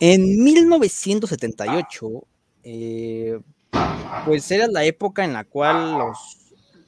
[0.00, 2.26] En 1978,
[2.64, 3.40] eh,
[4.24, 6.38] pues era la época en la cual los,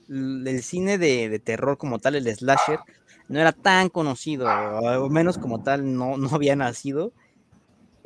[0.08, 2.80] el cine de, terror como tal, el slasher,
[3.28, 7.12] no era tan conocido, o menos como tal no, no había nacido.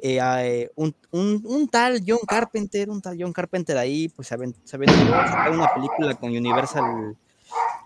[0.03, 5.51] Eh, eh, un, tal John Carpenter, un tal John Carpenter ahí, pues se aventuró a
[5.51, 7.17] una película con Universal,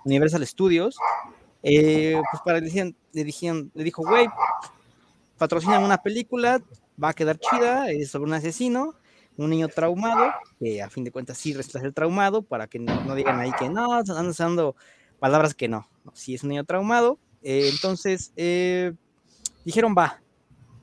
[0.04, 0.96] Universal Studios.
[1.62, 4.28] Eh, pues para le, le, dijeron, le dijo, güey,
[5.38, 6.60] patrocinan una película,
[7.02, 8.94] va a quedar chida, es sobre un asesino,
[9.36, 13.14] un niño traumado, que a fin de cuentas sí resulta ser traumado, para que no,
[13.14, 14.76] digan ahí que no, están usando
[15.18, 17.18] palabras que no, si es un niño traumado.
[17.42, 18.32] entonces,
[19.64, 20.20] dijeron, va,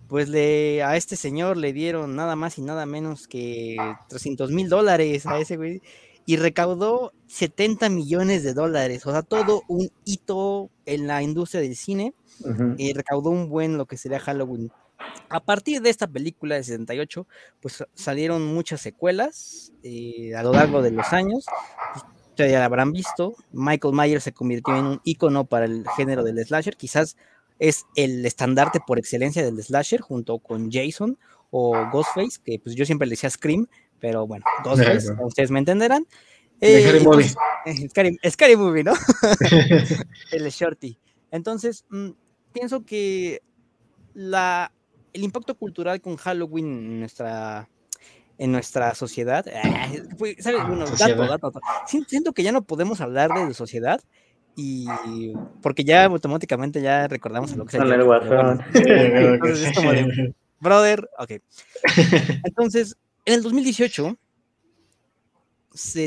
[0.07, 3.77] pues le, a este señor le dieron nada más y nada menos que
[4.09, 5.81] 300 mil dólares a ese güey
[6.25, 11.75] y recaudó 70 millones de dólares, o sea, todo un hito en la industria del
[11.75, 12.13] cine
[12.77, 14.71] y recaudó un buen lo que sería Halloween.
[15.29, 17.27] A partir de esta película de 78,
[17.61, 21.45] pues salieron muchas secuelas eh, a lo largo de los años.
[22.37, 23.35] ya la habrán visto.
[23.51, 26.75] Michael Myers se convirtió en un icono para el género del slasher.
[26.75, 27.15] Quizás
[27.59, 31.17] es el estandarte por excelencia del slasher junto con Jason
[31.51, 33.67] o Ghostface, que pues yo siempre le decía Scream,
[33.99, 36.07] pero bueno, Ghostface, ustedes me entenderán.
[36.59, 38.29] Eh, scary, movie.
[38.29, 38.93] scary, Movie, ¿no?
[40.31, 40.97] el Shorty.
[41.31, 42.09] Entonces, mm,
[42.53, 43.41] pienso que
[44.13, 44.71] la,
[45.13, 47.69] el impacto cultural con Halloween en nuestra,
[48.37, 49.45] en nuestra sociedad,
[50.39, 50.67] ¿sabes?
[50.67, 54.01] Bueno, dato, dato, siento que ya no podemos hablar de sociedad,
[54.55, 54.85] y
[55.61, 57.77] porque ya automáticamente ya recordamos a lo que se
[60.59, 61.31] brother, ok.
[62.45, 64.17] Entonces, en el 2018,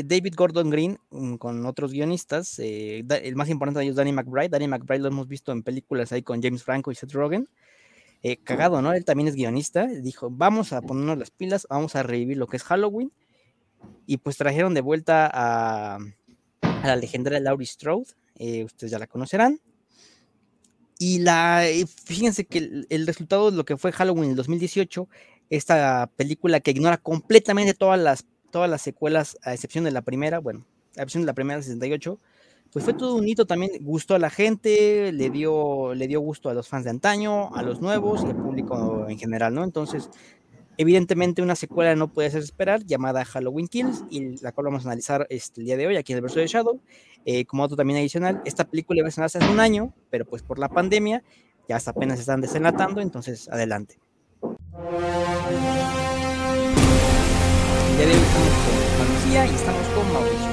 [0.05, 4.49] David Gordon Green, mm, con otros guionistas, eh, el más importante de ellos, Danny McBride.
[4.49, 7.49] Danny McBride lo hemos visto en películas ahí con James Franco y Seth Rogen.
[8.27, 8.91] Eh, cagado, ¿no?
[8.91, 9.85] Él también es guionista.
[9.85, 13.11] Dijo, vamos a ponernos las pilas, vamos a revivir lo que es Halloween.
[14.07, 15.97] Y pues trajeron de vuelta a,
[16.61, 18.07] a la legendaria Laurie Strode,
[18.39, 19.59] eh, ustedes ya la conocerán.
[20.97, 25.07] Y la, eh, fíjense que el, resultado de lo que fue Halloween en 2018,
[25.51, 30.39] esta película que ignora completamente todas las, todas las secuelas, a excepción de la primera,
[30.39, 30.65] bueno,
[30.97, 32.19] a excepción de la primera, 68,
[32.71, 36.49] pues fue todo un hito también, gustó a la gente, le dio, le dio gusto
[36.49, 39.63] a los fans de antaño, a los nuevos y al público en general, ¿no?
[39.63, 40.09] Entonces,
[40.77, 44.89] Evidentemente una secuela no puede ser esperar, llamada Halloween Kills, y la cual vamos a
[44.89, 46.81] analizar este, el día de hoy aquí en el verso de Shadow.
[47.23, 50.43] Eh, como otro también adicional, esta película iba a estrenarse hace un año, pero pues
[50.43, 51.23] por la pandemia
[51.67, 53.97] ya hasta apenas están desenlatando, entonces adelante.
[57.91, 58.53] El día de hoy estamos
[58.97, 60.44] con Lucía y estamos con Mauricio.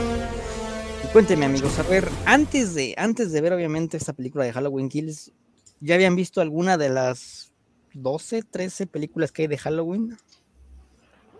[1.13, 5.33] Cuénteme amigos, a ver, antes de, antes de ver obviamente esta película de Halloween Kills,
[5.81, 7.53] ¿ya habían visto alguna de las
[7.95, 10.17] 12, 13 películas que hay de Halloween.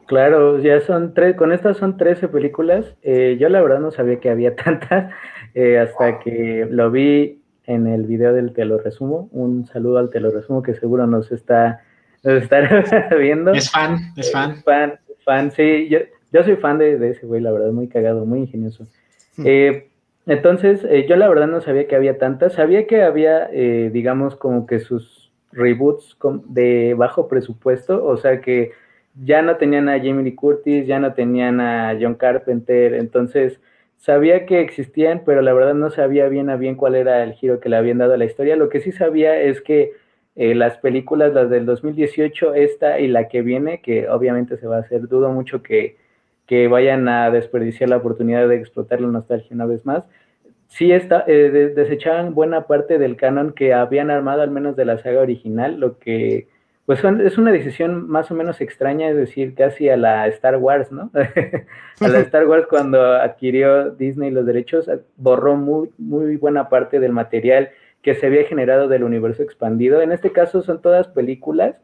[0.07, 2.97] Claro, ya son tres, con estas son 13 películas.
[3.03, 5.13] Eh, yo la verdad no sabía que había tantas
[5.55, 9.29] eh, hasta que lo vi en el video del Te lo resumo.
[9.33, 11.81] Un saludo al Te lo resumo que seguro nos está,
[12.23, 12.61] nos está
[13.19, 13.53] viendo.
[13.53, 14.63] Es fan, es eh, fan.
[14.63, 18.87] fan, fan, sí, yo, soy fan de, ese güey, la verdad, muy cagado, muy ingenioso.
[19.37, 19.47] Hmm.
[20.27, 22.53] entonces, yo la verdad no sabía que había tantas.
[22.55, 25.23] Sabía que había, digamos, como que sus
[25.53, 26.17] reboots
[26.47, 28.73] de bajo presupuesto, o sea que
[29.23, 33.61] ya no tenían a Jamie Lee Curtis, ya no tenían a John Carpenter, entonces
[33.99, 37.61] sabía que existían, pero la verdad no sabía bien a bien cuál era el giro
[37.61, 38.57] que le habían dado a la historia.
[38.57, 39.93] Lo que sí sabía es que
[40.35, 44.79] eh, las películas, las del 2018, esta y la que viene, que obviamente se va
[44.79, 45.97] a hacer, dudo mucho que,
[46.47, 50.05] que vayan a desperdiciar la oportunidad de explotar la nostalgia una vez más
[50.73, 54.99] sí está, eh, desechaban buena parte del canon que habían armado, al menos de la
[54.99, 56.49] saga original, lo que
[56.87, 60.91] pues es una decisión más o menos extraña, es decir, casi a la Star Wars,
[60.91, 61.11] ¿no?
[62.01, 67.13] a la Star Wars cuando adquirió Disney los derechos, borró muy, muy buena parte del
[67.13, 67.71] material
[68.03, 70.03] que se había generado del universo expandido.
[70.03, 71.77] En este caso son todas películas,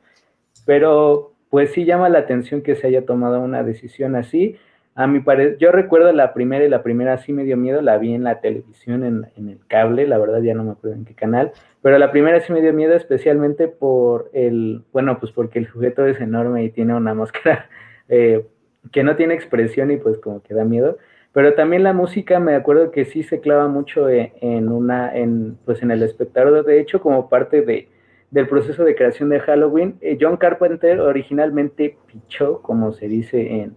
[0.66, 4.56] pero pues sí llama la atención que se haya tomado una decisión así.
[4.94, 7.98] A mi parecer, yo recuerdo la primera y la primera sí me dio miedo, la
[7.98, 11.14] vi en la televisión, en, el cable, la verdad ya no me acuerdo en qué
[11.14, 11.52] canal,
[11.82, 16.04] pero la primera sí me dio miedo especialmente por el, bueno, pues porque el sujeto
[16.04, 17.68] es enorme y tiene una máscara
[18.08, 18.44] eh,
[18.90, 20.98] que no tiene expresión y pues como que da miedo,
[21.32, 25.80] pero también la música me acuerdo que sí se clava mucho en, una, en, pues
[25.82, 27.88] en el espectador, de hecho como parte de,
[28.30, 33.76] del proceso de creación de Halloween, eh, John Carpenter originalmente pichó, como se dice en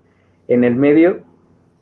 [0.51, 1.21] en el medio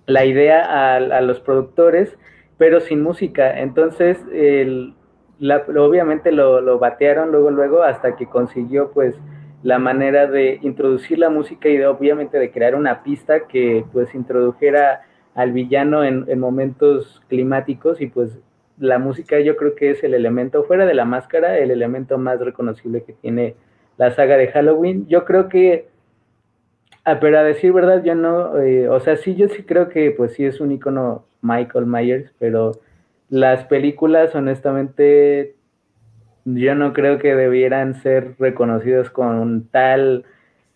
[0.06, 2.16] la idea a, los productores,
[2.58, 3.60] pero sin música.
[3.60, 4.94] Entonces, el,
[5.40, 9.16] obviamente lo, batearon luego, luego, hasta que consiguió, pues,
[9.64, 14.16] la manera de introducir la música y de, obviamente de crear una pista que pues
[14.16, 15.02] introdujera
[15.36, 18.40] al villano en, en, momentos climáticos y pues
[18.80, 22.40] la música yo creo que es el elemento, fuera de la máscara, el elemento más
[22.40, 23.56] reconocible que tiene
[23.98, 25.08] la saga de Halloween.
[25.08, 25.90] Yo creo que,
[27.04, 30.12] ah, pero a decir verdad, yo no, eh, o sea, sí, yo sí creo que
[30.12, 32.80] pues sí es un icono Michael Myers, pero
[33.30, 35.56] las películas honestamente
[36.46, 40.26] yo no creo que debieran ser reconocidos con tal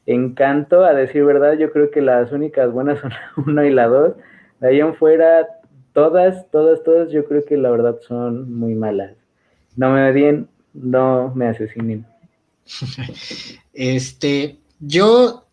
[0.06, 0.84] encanto.
[0.84, 4.14] A decir verdad, yo creo que las únicas buenas son la 1 y la 2.
[4.60, 5.48] De ahí en fuera,
[5.94, 9.16] todas, todas, todas, yo creo que la verdad son muy malas.
[9.76, 12.06] No me odien, no me asesinen.
[13.74, 15.48] este, yo,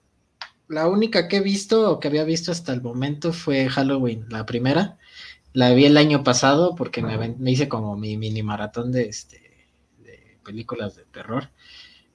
[0.68, 4.46] la única que he visto o que había visto hasta el momento fue Halloween, la
[4.46, 4.98] primera.
[5.52, 9.50] La vi el año pasado porque me, me hice como mi mini maratón de este
[10.50, 11.48] películas de terror.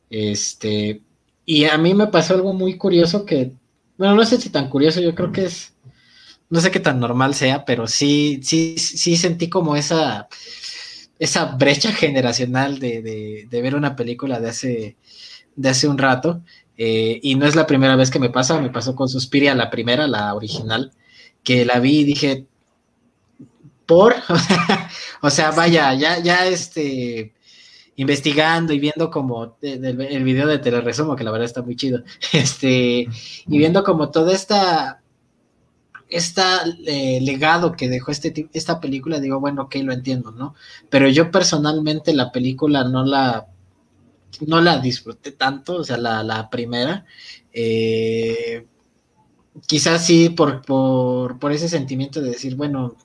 [0.09, 1.01] Este,
[1.45, 3.53] y a mí me pasó algo muy curioso que,
[3.97, 5.74] bueno, no sé si tan curioso, yo creo que es,
[6.49, 10.27] no sé qué tan normal sea, pero sí, sí, sí sentí como esa,
[11.19, 14.95] esa brecha generacional de, ver una película de hace,
[15.55, 16.41] de hace un rato.
[16.77, 19.69] Eh, y no es la primera vez que me pasa, me pasó con Suspiria, la
[19.69, 20.91] primera, la original,
[21.43, 22.45] que la vi y dije,
[23.85, 24.15] por,
[25.21, 27.33] o sea, vaya, ya, ya este,
[27.95, 32.03] investigando y viendo como el, video de Te resumo, que la verdad está muy chido,
[32.33, 33.07] este,
[33.47, 35.01] y viendo como toda esta,
[36.09, 40.55] esta eh, legado que dejó este, esta película, digo, bueno, ok, lo entiendo, ¿no?
[40.89, 43.47] Pero yo personalmente la película no la,
[44.45, 47.05] no la disfruté tanto, o sea, la, la primera,
[47.53, 48.67] eh,
[49.67, 52.95] quizás sí por, por, por ese sentimiento de decir, bueno,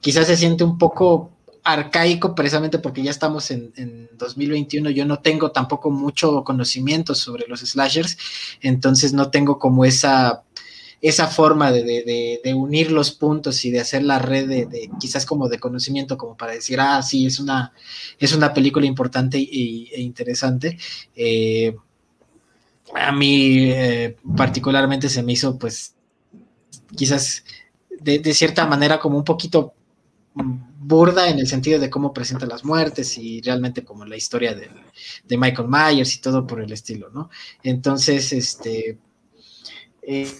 [0.00, 1.30] quizás se siente un poco
[1.64, 7.60] arcaico precisamente porque ya estamos en, 2021, yo no tengo tampoco mucho conocimiento sobre los
[7.60, 8.16] slashers,
[8.60, 10.42] entonces no tengo como esa,
[11.02, 15.58] esa forma de, unir los puntos y de hacer la red de, quizás como de
[15.58, 17.72] conocimiento, como para decir, ah, sí, es una,
[18.18, 20.78] es una película importante e interesante.
[21.14, 21.76] Eh,
[22.94, 25.94] a mí eh, particularmente se me hizo pues
[26.96, 27.44] quizás
[28.00, 29.74] de cierta manera como un poquito
[30.34, 35.36] burda en el sentido de cómo presenta las muertes y realmente como la historia de,
[35.36, 37.30] Michael Myers y todo por el estilo, ¿no?
[37.62, 38.98] Entonces, este,
[40.02, 40.30] eh,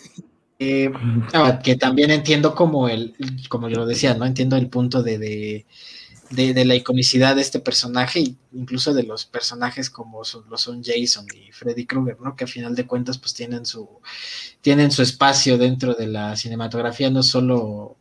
[0.65, 0.93] eh,
[1.33, 3.15] ah, que también entiendo como el,
[3.49, 4.25] como yo lo decía, ¿no?
[4.25, 10.25] Entiendo el punto de, de, la iconicidad de este personaje, incluso de los personajes como
[10.25, 12.37] son, lo son Jason y Freddy Krueger, ¿no?
[12.37, 13.89] Que a final de cuentas pues tienen su,
[14.61, 17.97] tienen su espacio dentro de la cinematografía, no solo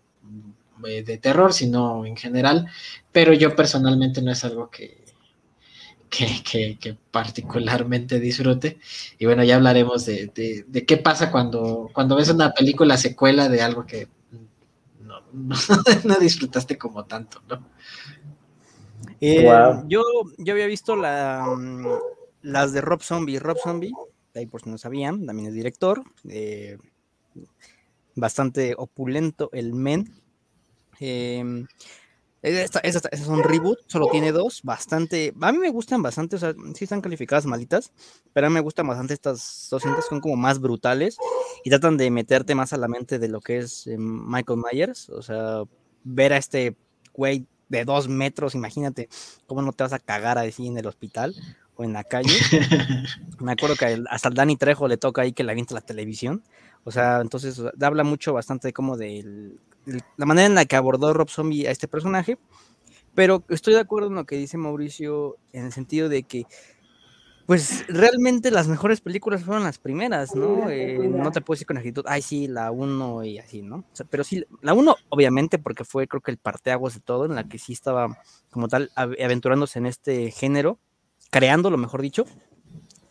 [0.87, 2.67] eh, de terror, sino en general,
[3.11, 5.00] pero yo personalmente no es algo que,
[6.11, 8.79] que, particularmente disfrute.
[9.17, 10.31] Y bueno, ya hablaremos de,
[10.85, 14.07] qué pasa cuando, cuando ves una película secuela de algo que
[15.01, 17.65] no, no, disfrutaste como tanto, ¿no?
[19.21, 19.47] Eh,
[19.87, 20.03] yo,
[20.37, 21.87] yo había visto la, mm,
[22.41, 23.39] las de Rob Zombie.
[23.39, 23.93] Rob Zombie,
[24.35, 26.03] ahí por si no sabían, también es director.
[26.27, 26.77] Eh,
[28.15, 30.11] bastante opulento el men.
[30.99, 31.65] Eh,
[32.41, 36.53] esta, es un reboot, solo tiene dos, bastante, a mí me gustan bastante, o sea,
[36.73, 37.91] sí están calificadas malitas,
[38.33, 41.17] pero a mí me gustan bastante estas dos cintas, son como más brutales
[41.63, 45.09] y tratan de meterte más a la mente de lo que es eh, Michael Myers,
[45.09, 45.63] o sea,
[46.03, 46.75] ver a este
[47.13, 49.07] güey de dos metros, imagínate,
[49.45, 51.35] cómo no te vas a cagar así en el hospital
[51.75, 52.33] o en la calle.
[53.39, 56.43] me acuerdo que hasta el Danny Trejo le toca ahí que le avienta la televisión,
[56.83, 59.59] o sea, entonces habla mucho bastante como del
[60.17, 62.37] la manera en la que abordó Rob Zombie a este personaje,
[63.15, 66.45] pero estoy de acuerdo en lo que dice Mauricio en el sentido de que
[67.45, 70.69] pues realmente las mejores películas fueron las primeras, ¿no?
[70.69, 73.83] Eh, no te puedo decir con actitud, ay, sí, la 1 y así, ¿no?
[74.09, 77.49] pero sí, la 1, obviamente, porque fue creo que el parteaguas de todo, en la
[77.49, 78.17] que sí estaba
[78.51, 80.79] como tal aventurándose en este género,
[81.29, 82.25] creando, lo mejor dicho,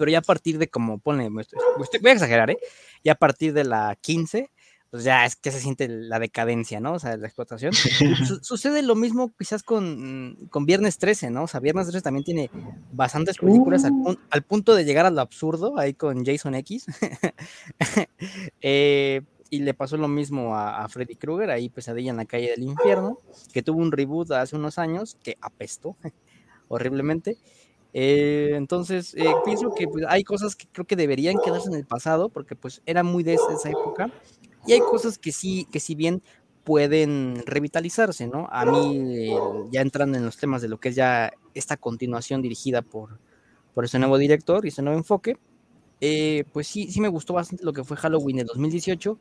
[0.00, 2.56] pero ya a partir de como, pone, voy a exagerar, ¿eh?
[3.04, 4.50] Ya a partir de la 15,
[4.88, 6.94] pues ya es que se siente la decadencia, ¿no?
[6.94, 7.74] O sea, la explotación.
[8.42, 11.42] sucede lo mismo quizás con, con, Viernes 13, ¿no?
[11.42, 12.50] O sea, Viernes 13 también tiene
[12.92, 14.16] bastantes películas uh.
[14.30, 16.86] al, punto de llegar a lo absurdo, ahí con Jason X.
[18.62, 22.62] Eh, y le pasó lo mismo a, Freddy Krueger, ahí Pesadilla en la calle del
[22.62, 23.18] infierno,
[23.52, 25.94] que tuvo un reboot hace unos años que apestó
[26.68, 27.36] horriblemente.
[27.92, 31.86] Eh, entonces, eh, pienso que pues, hay cosas que creo que deberían quedarse en el
[31.86, 34.12] pasado, porque pues era muy de esa época,
[34.66, 36.22] y hay cosas que sí, que si bien
[36.64, 38.46] pueden revitalizarse, ¿no?
[38.50, 39.30] A mí,
[39.72, 43.18] ya entrando en los temas de lo que es ya esta continuación dirigida por,
[43.74, 45.36] por ese nuevo director y ese nuevo enfoque,
[46.00, 49.18] eh, pues sí, sí me gustó bastante lo que fue Halloween de 2018.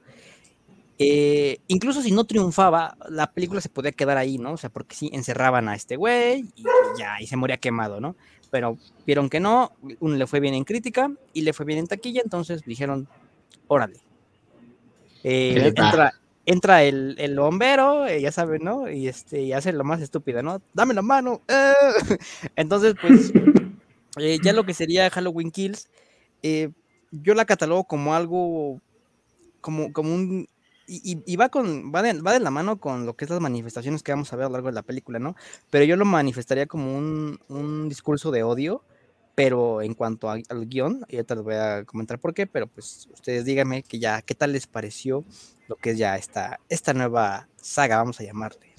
[1.02, 4.54] Eh, incluso si no triunfaba, la película se podía quedar ahí, ¿no?
[4.54, 6.64] O sea, porque sí encerraban a este güey y,
[6.98, 8.16] ya, y se moría quemado, ¿no?
[8.52, 11.88] Pero vieron que no, uno le fue bien en crítica y le fue bien en
[11.88, 13.08] taquilla, entonces dijeron,
[13.68, 14.00] órale.
[15.24, 16.14] Eh, entra,
[16.46, 18.90] entra el, el bombero, eh, ya saben, ¿no?
[18.90, 20.62] Y este, y hace lo más estúpido, ¿no?
[20.74, 21.42] Dame la mano.
[22.56, 23.32] Entonces, pues,
[24.44, 25.90] ya lo que sería Halloween Kills,
[27.12, 28.82] yo la catalogo como algo,
[29.62, 30.48] como, como un
[30.90, 34.02] y, va con va de, va de, la mano con lo que es las manifestaciones
[34.02, 35.36] que vamos a ver a lo largo de la película, ¿no?
[35.70, 38.82] Pero yo lo manifestaría como un, un discurso de odio,
[39.36, 43.08] pero en cuanto al guion, ya te lo voy a comentar por qué, pero pues
[43.14, 45.24] ustedes díganme que ya, ¿qué tal les pareció
[45.68, 48.74] lo que es ya esta, esta nueva saga, vamos a llamarle?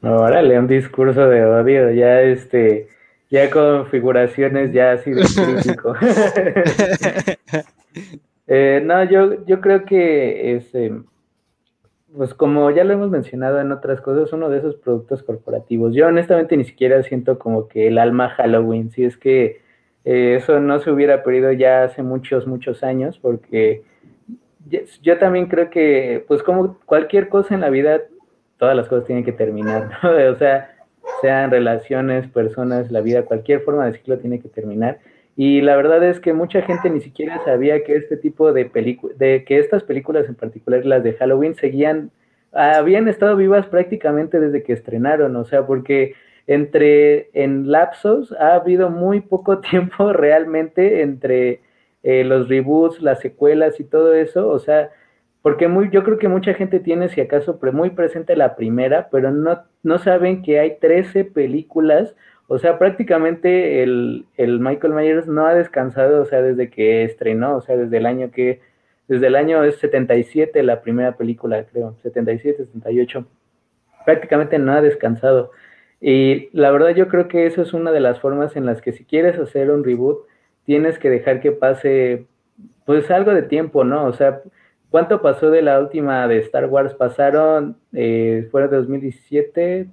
[0.00, 2.88] Órale, un discurso de odio, ya este,
[3.30, 5.94] ya con figuraciones ya así de crítico.
[8.46, 10.92] eh, no, yo, yo creo que este
[12.16, 15.94] pues como ya lo hemos mencionado en otras cosas, uno de esos productos corporativos.
[15.94, 19.60] Yo honestamente ni siquiera siento como que el alma Halloween, si es que
[20.04, 23.82] eh, eso no se hubiera perdido ya hace muchos, muchos años, porque
[25.02, 28.02] yo también creo que, pues como cualquier cosa en la vida,
[28.58, 30.10] todas las cosas tienen que terminar, ¿no?
[30.32, 30.74] O sea,
[31.20, 34.98] sean relaciones, personas, la vida, cualquier forma de ciclo tiene que terminar.
[35.40, 39.16] Y la verdad es que mucha gente ni siquiera sabía que este tipo de películas,
[39.18, 42.10] de que estas películas en particular, las de Halloween, seguían,
[42.50, 46.14] habían estado vivas prácticamente desde que estrenaron, o sea, porque
[46.48, 51.60] entre en lapsos ha habido muy poco tiempo realmente entre
[52.02, 54.90] eh, los reboots, las secuelas y todo eso, o sea,
[55.42, 59.30] porque muy, yo creo que mucha gente tiene, si acaso, muy presente la primera, pero
[59.30, 62.16] no, no saben que hay 13 películas
[62.50, 67.60] o sea, prácticamente el, Michael Myers no ha descansado, o sea, desde que estrenó, o
[67.60, 68.60] sea, desde el año que,
[69.06, 73.26] desde el año es 77 la primera película, creo, 77, 78.
[74.06, 75.50] Prácticamente no ha descansado.
[76.00, 78.92] Y la verdad yo creo que eso es una de las formas en las que
[78.92, 80.20] si quieres hacer un reboot,
[80.64, 82.26] tienes que dejar que pase,
[82.86, 84.06] pues algo de tiempo, ¿no?
[84.06, 84.40] O sea,
[84.88, 86.94] ¿cuánto pasó de la última de Star Wars?
[86.94, 89.88] Pasaron, eh, de 2017,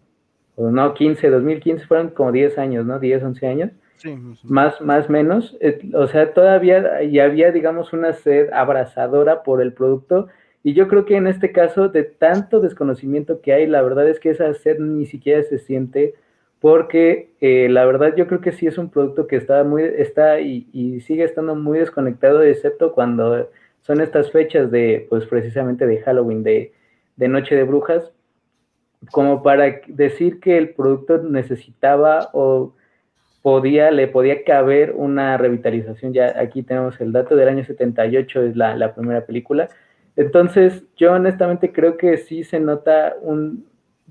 [0.56, 3.00] o no, 15, 2015 fueron como 10 años, ¿no?
[3.00, 3.72] 10, 11 años.
[3.98, 5.58] Sí, Más, más, menos.
[5.62, 10.28] Eh, o sea, todavía ya había, digamos, una sed abrazadora por el producto.
[10.64, 14.20] Y yo creo que en este caso, de tanto desconocimiento que hay, la verdad es
[14.20, 16.16] que esa sed ni siquiera se siente,
[16.60, 20.40] porque eh, la verdad yo creo que sí es un producto que está muy, está
[20.40, 23.50] y, y, sigue estando muy desconectado, excepto cuando
[23.82, 26.74] son estas fechas de, pues precisamente de Halloween, de,
[27.18, 28.12] de Noche de Brujas,
[29.12, 32.74] como para decir que el producto necesitaba o
[33.42, 36.14] podía, le podía caber una revitalización.
[36.14, 39.70] Ya aquí tenemos el dato del año 78, es la, la primera película.
[40.16, 43.66] Entonces, yo honestamente creo que sí se nota un,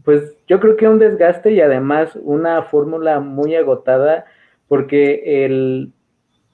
[0.04, 4.26] pues yo creo que un desgaste y además una fórmula muy agotada,
[4.68, 5.92] porque el,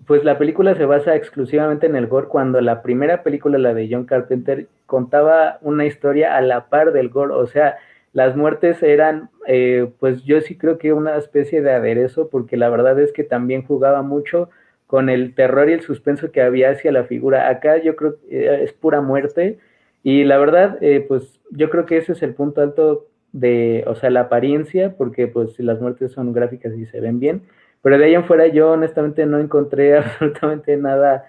[0.06, 3.88] pues la película se basa exclusivamente en el gore, cuando la primera película, la de
[3.90, 7.76] John Carpenter, contaba una historia a la par del gore, o sea,
[8.12, 12.68] las muertes eran, eh, pues yo sí creo que una especie de aderezo, porque la
[12.68, 14.50] verdad es que también jugaba mucho
[14.86, 17.48] con el terror y el suspenso que había hacia la figura.
[17.48, 19.58] Acá yo creo que eh, es pura muerte
[20.02, 23.94] y la verdad, eh, pues yo creo que ese es el punto alto de, o
[23.94, 27.42] sea, la apariencia, porque pues las muertes son gráficas y se ven bien,
[27.82, 31.26] pero de ahí en fuera yo honestamente no encontré absolutamente nada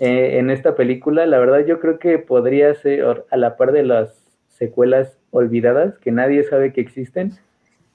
[0.00, 1.26] en esta película.
[1.26, 6.12] La verdad yo creo que podría ser a la par de las secuelas olvidadas que
[6.12, 7.38] nadie sabe que existen,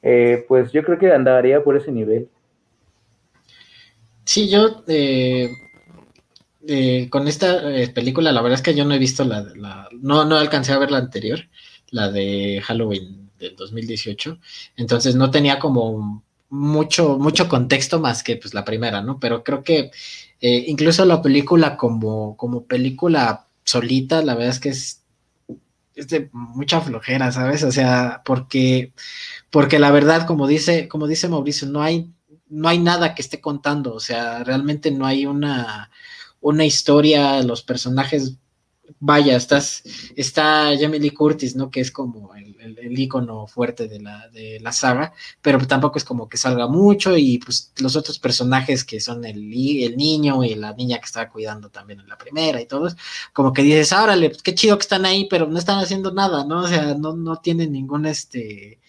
[0.02, 2.28] eh, pues yo creo que andaría por ese nivel.
[4.26, 5.50] Sí, yo eh,
[6.68, 7.62] eh, con esta
[7.94, 10.78] película, la verdad es que yo no he visto la, la, no, no alcancé a
[10.78, 11.40] ver la anterior,
[11.90, 14.40] la de Halloween del 2018,
[14.78, 19.20] entonces no tenía como mucho, mucho contexto más que pues la primera, ¿no?
[19.20, 19.92] Pero creo que
[20.40, 25.03] incluso la película como, como película solita, la verdad es que es
[25.96, 27.64] es de mucha flojera, ¿sabes?
[27.64, 28.94] O sea, porque,
[29.50, 32.12] porque la verdad, como dice, como dice Mauricio, no hay,
[32.50, 35.90] no hay nada que esté contando, o sea, realmente no hay una,
[36.42, 38.38] una historia, los personajes
[39.00, 39.84] vaya, estás,
[40.16, 41.70] está Jamie Lee Curtis, ¿no?
[41.70, 46.04] Que es como el, el, ícono fuerte de la, de la saga, pero tampoco es
[46.04, 50.56] como que salga mucho y pues los otros personajes que son el, el niño y
[50.56, 52.96] la niña que estaba cuidando también en la primera y todos,
[53.34, 56.46] como que dices, órale, pues qué chido que están ahí, pero no están haciendo nada,
[56.46, 56.62] ¿no?
[56.64, 58.80] O sea, no, no tienen ningún, este,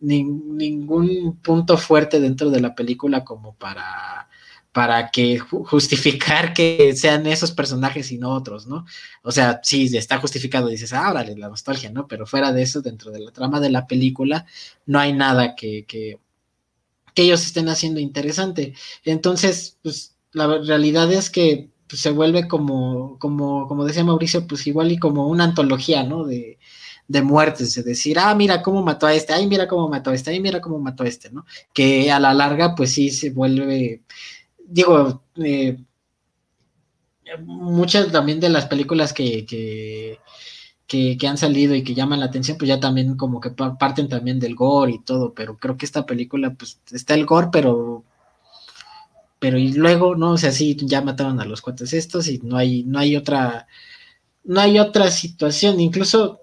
[0.00, 4.28] ningún punto fuerte dentro de la película como para
[4.74, 8.84] para que justificar que sean esos personajes y no otros, ¿no?
[9.22, 12.08] O sea, sí, está justificado, dices, ah, órale, la nostalgia, ¿no?
[12.08, 14.46] Pero fuera de eso, dentro de la trama de la película,
[14.86, 16.18] no hay nada que, que,
[17.14, 18.74] ellos estén haciendo interesante.
[19.04, 24.66] Entonces, pues la realidad es que pues, se vuelve como, como, como decía Mauricio, pues
[24.66, 26.24] igual y como una antología, ¿no?
[26.24, 26.58] De,
[27.06, 30.14] de muertes, de decir, ah, mira cómo mató a este, ay, mira cómo mató a
[30.14, 31.44] este, ay, mira cómo mató a este, ¿no?
[31.72, 34.02] Que a la larga, pues sí se vuelve,
[34.66, 35.78] digo, eh,
[37.44, 40.18] muchas también de las películas que, que,
[40.86, 44.38] que, han salido y que llaman la atención, pues ya también como que parten también
[44.40, 48.04] del gore y todo, pero creo que esta película, pues está el gore, pero
[49.44, 52.56] pero y luego, no, o sea, sí, ya mataron a los cuates estos y no
[52.56, 53.66] hay, no hay otra,
[54.42, 56.40] no hay otra situación, incluso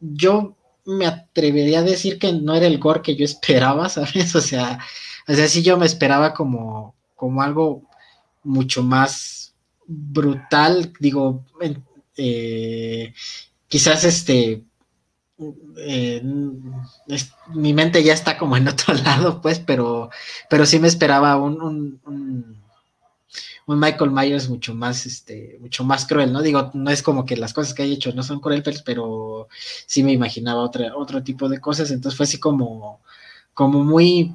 [0.00, 4.34] yo me atrevería a decir que no era el gore que yo esperaba, ¿sabes?
[4.34, 4.80] O sea,
[5.28, 7.84] o sea, sí yo me esperaba como, como algo
[8.42, 9.54] mucho más
[9.86, 11.44] brutal, digo,
[12.16, 13.14] eh,
[13.68, 14.64] quizás este,
[15.78, 16.20] eh,
[17.54, 20.10] mi mente ya está como en otro lado, pues, pero,
[20.50, 22.60] pero sí me esperaba un, un,
[23.68, 26.42] Michael Myers mucho más, este, mucho más cruel, ¿no?
[26.42, 29.46] Digo, no es como que las cosas que haya hecho no son crueles, pero
[29.86, 33.00] sí me imaginaba otra, otro tipo de cosas, entonces fue así como,
[33.54, 34.34] como muy,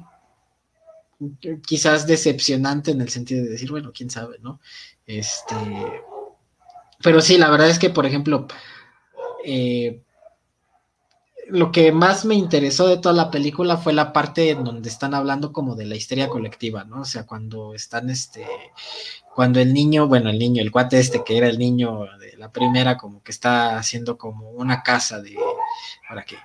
[1.66, 4.60] quizás decepcionante en el sentido de decir, bueno, quién sabe, ¿no?
[5.06, 5.54] Este,
[7.02, 8.46] pero sí, la verdad es que, por ejemplo,
[9.44, 10.02] eh,
[11.48, 15.14] lo que más me interesó de toda la película fue la parte en donde están
[15.14, 17.00] hablando como de la histeria colectiva, ¿no?
[17.02, 18.46] O sea, cuando están, este,
[19.34, 22.52] cuando el niño, bueno, el niño, el cuate este que era el niño de la
[22.52, 25.36] primera, como que está haciendo como una casa de,
[26.08, 26.36] ¿para qué?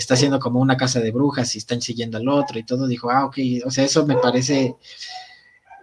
[0.00, 3.10] Está haciendo como una casa de brujas y están siguiendo al otro y todo, dijo,
[3.10, 4.76] ah, ok, o sea, eso me parece,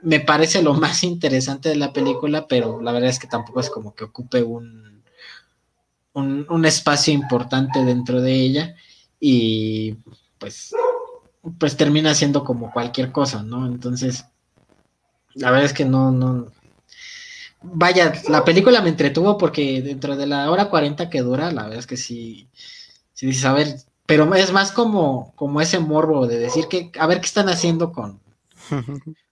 [0.02, 3.70] me parece lo más interesante de la película, pero la verdad es que tampoco es
[3.70, 4.88] como que ocupe un
[6.18, 8.76] un, espacio importante dentro de ella
[9.20, 9.96] y
[10.40, 10.74] pues,
[11.60, 13.68] pues termina siendo como cualquier cosa, ¿no?
[13.68, 14.26] Entonces,
[15.36, 16.52] la verdad es que no, no.
[17.62, 21.80] Vaya, la película me entretuvo porque dentro de la hora 40 que dura, la verdad
[21.80, 22.48] es que sí,
[23.14, 23.76] sí dices, a ver,
[24.08, 27.92] pero es más como, como ese morbo de decir que, a ver qué están haciendo
[27.92, 28.20] con,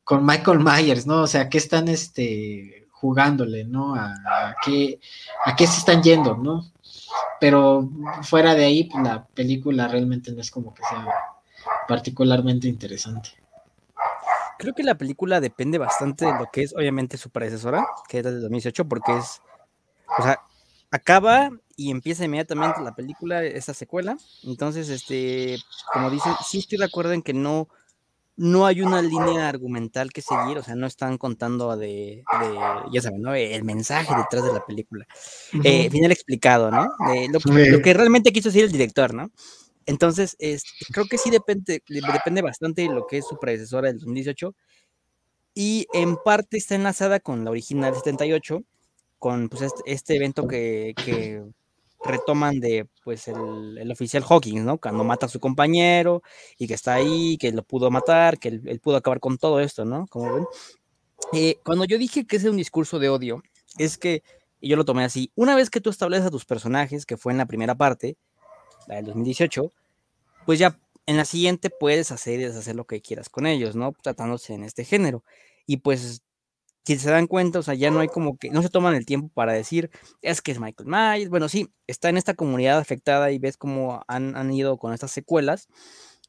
[0.04, 1.24] con Michael Myers, ¿no?
[1.24, 3.96] O sea, qué están este jugándole, ¿no?
[3.96, 5.00] A, qué,
[5.46, 6.72] a qué se están yendo, ¿no?
[7.40, 7.90] pero
[8.24, 11.08] fuera de ahí, pues, la película realmente no es como que sea
[11.88, 13.30] particularmente interesante.
[14.58, 18.32] Creo que la película depende bastante de lo que es, obviamente, su predecesora, que era
[18.32, 19.42] de 2018, porque es,
[20.18, 20.42] o sea,
[20.92, 24.18] acaba y empieza inmediatamente la película, esa secuela.
[24.44, 25.58] Entonces, este,
[25.94, 27.68] como dicen, sí estoy de acuerdo en que no,
[28.38, 32.24] no hay una línea argumental que seguir, o sea, no están contando de,
[32.92, 33.34] ya saben, ¿no?
[33.34, 35.06] El mensaje detrás de la película.
[35.64, 36.88] Eh, final explicado, ¿no?
[37.30, 39.32] lo, que realmente quiso decir el director, ¿no?
[39.86, 40.36] Entonces,
[40.92, 44.56] creo que sí depende, depende bastante de lo que es su predecesora del 2018
[45.54, 48.64] y en parte está enlazada con la original 78,
[49.26, 51.44] con pues, este, este evento que,
[52.04, 54.78] retoman de pues el, oficial Hawkins, ¿no?
[54.78, 56.22] Cuando mata a su compañero
[56.60, 59.84] y que está ahí, que lo pudo matar, que él, pudo acabar con todo esto,
[59.84, 60.06] ¿no?
[60.12, 60.46] Como ven.
[61.34, 63.42] Eh, cuando yo dije que es un discurso de odio,
[63.80, 64.22] es que,
[64.62, 67.32] y yo lo tomé así, una vez que tú estableces a tus personajes, que fue
[67.32, 68.18] en la primera parte,
[68.88, 69.72] la del 2018,
[70.46, 73.92] pues ya en la siguiente puedes hacer y deshacer lo que quieras con ellos, ¿no?
[74.04, 75.24] Tratándose en este género.
[75.66, 76.22] Y pues
[76.86, 79.06] si se dan cuenta, o sea, ya no hay como que, no se toman el
[79.06, 79.90] tiempo para decir,
[80.22, 84.04] es que es Michael Myers, bueno, sí, está en esta comunidad afectada y ves cómo
[84.08, 85.68] han, ido con estas secuelas,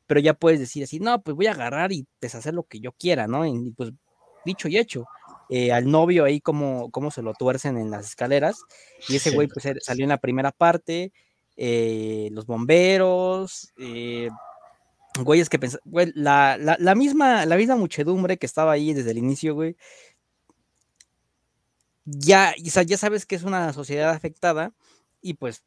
[0.06, 2.92] pero ya puedes decir así, no, pues voy a agarrar y deshacer lo que yo
[2.92, 3.44] quiera, ¿no?
[3.44, 3.92] Y pues
[4.44, 5.04] dicho y hecho.
[5.48, 8.56] Eh, al novio ahí como, como se lo tuercen en las escaleras,
[9.08, 11.12] y ese güey pues salió en la primera parte,
[11.56, 14.28] eh, los bomberos, eh,
[15.22, 19.18] güeyes que pensaban, la, la, la, misma, la misma muchedumbre que estaba ahí desde el
[19.18, 19.76] inicio, güey,
[22.06, 24.72] ya, ya sabes que es una sociedad afectada
[25.20, 25.64] y pues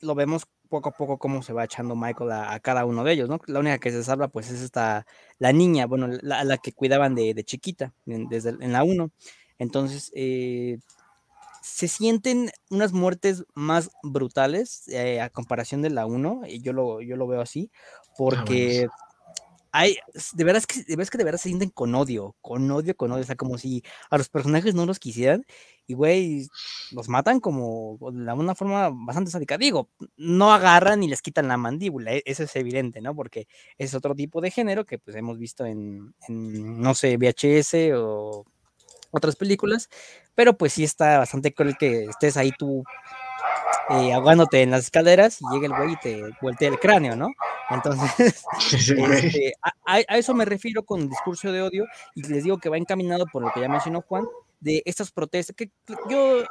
[0.00, 3.28] lo vemos poco a poco cómo se va echando Michael a, cada uno de ellos,
[3.28, 3.38] ¿no?
[3.46, 5.06] La única que se salva pues es esta,
[5.38, 9.10] la niña, bueno, la, la que cuidaban de, de chiquita, en, desde en la 1.
[9.58, 10.78] Entonces, eh,
[11.62, 17.00] se sienten unas muertes más brutales eh, a comparación de la 1, y yo lo,
[17.00, 18.88] yo lo veo así, ah, porque
[19.82, 22.96] de verdad es que de verdad, que de verdad se sienten con odio, con odio,
[22.96, 25.44] con odio, o sea, como si a los personajes no los quisieran
[25.86, 26.48] y, güey,
[26.92, 29.58] los matan como de una forma bastante sádica.
[29.58, 33.14] Digo, no agarran y les quitan la mandíbula, e, eso es evidente, ¿no?
[33.14, 37.94] Porque es otro tipo de género que pues hemos visto en, en no sé, VHS
[37.96, 38.44] o
[39.10, 39.88] otras películas,
[40.34, 42.84] pero pues sí está bastante cruel que estés ahí tú
[43.90, 47.28] eh, ahogándote en las escaleras y llega el güey y te voltea el cráneo, ¿no?
[47.70, 49.54] Entonces, este,
[49.86, 53.42] a, eso me refiero con discurso de odio y les digo que va encaminado por
[53.42, 54.24] lo que ya mencionó Juan,
[54.60, 55.70] de estas protestas, que
[56.08, 56.44] yo,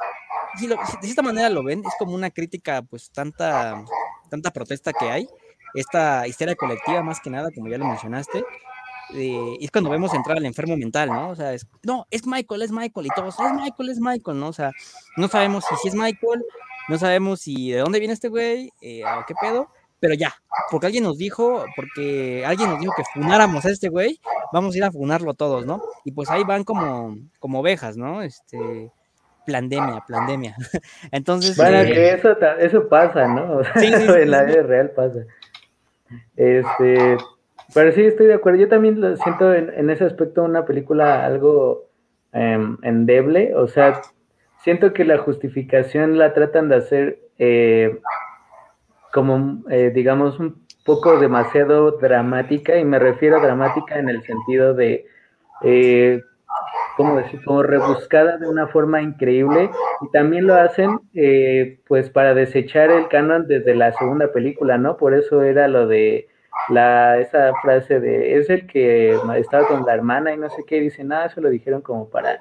[0.56, 3.84] si, de esta manera lo ven, es como una crítica, pues tanta,
[4.30, 5.28] tanta protesta que hay,
[5.74, 8.44] esta histeria colectiva más que nada, como ya lo mencionaste,
[9.10, 11.30] y es cuando vemos entrar al enfermo mental, ¿no?
[11.30, 14.48] O sea, es, no, es Michael, es Michael, y todos, es Michael, es Michael, ¿no?
[14.48, 14.70] O sea,
[15.16, 16.44] no sabemos si, si es Michael,
[16.88, 19.68] no sabemos si de dónde viene este güey, eh, qué pedo,
[20.00, 20.34] pero ya,
[20.70, 24.20] porque alguien nos dijo, porque alguien nos dijo que funáramos a este güey,
[24.52, 25.82] vamos a ir a funarlo todos, ¿no?
[26.04, 28.20] Y pues ahí van como, como ovejas, ¿no?
[28.22, 28.90] Este,
[29.44, 30.56] plandemia, plandemia.
[31.12, 31.56] Entonces.
[31.56, 33.62] Bueno, eh, que eso, eso pasa, ¿no?
[33.76, 35.20] sí, sí, en la vida real pasa.
[36.36, 37.16] Este,
[37.72, 38.58] pero sí, estoy de acuerdo.
[38.58, 41.88] Yo también lo siento en, ese aspecto una película algo
[42.32, 43.54] em, endeble.
[43.54, 44.00] O sea,
[44.64, 48.00] siento que la justificación la tratan de hacer eh,
[49.12, 52.76] como, eh, digamos, un poco demasiado dramática.
[52.76, 55.06] Y me refiero a dramática en el sentido de,
[55.62, 56.22] eh,
[56.96, 57.40] ¿cómo decir?
[57.44, 59.70] Como rebuscada de una forma increíble.
[60.00, 64.96] Y también lo hacen, eh, pues, para desechar el canon desde la segunda película, ¿no?
[64.96, 66.28] Por eso era lo de
[66.68, 70.80] la, esa frase de es el que estaba con la hermana y no sé qué,
[70.80, 72.38] dice, nada, eso lo dijeron como para,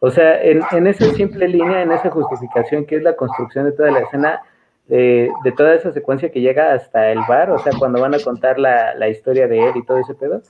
[0.00, 3.72] o sea, en, en esa simple línea, en esa justificación que es la construcción de
[3.72, 4.42] toda la escena,
[4.88, 8.58] de toda esa secuencia que llega hasta el bar, o sea, cuando van a contar
[8.58, 10.42] la, la historia de él y todo ese pedo,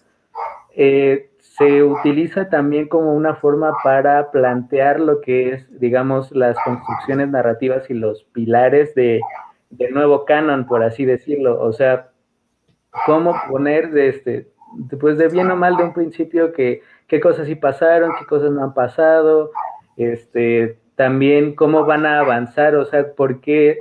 [0.74, 7.28] eh, se utiliza también como una forma para plantear lo que es, digamos, las construcciones
[7.28, 9.20] narrativas y los pilares de,
[9.70, 11.60] de nuevo canon, por así decirlo.
[11.60, 12.10] O sea,
[13.04, 14.48] cómo poner de este,
[14.98, 18.52] pues de bien o mal de un principio que qué cosas sí pasaron, qué cosas
[18.52, 19.50] no han pasado,
[19.96, 23.78] este, también cómo van a avanzar, o sea, por qué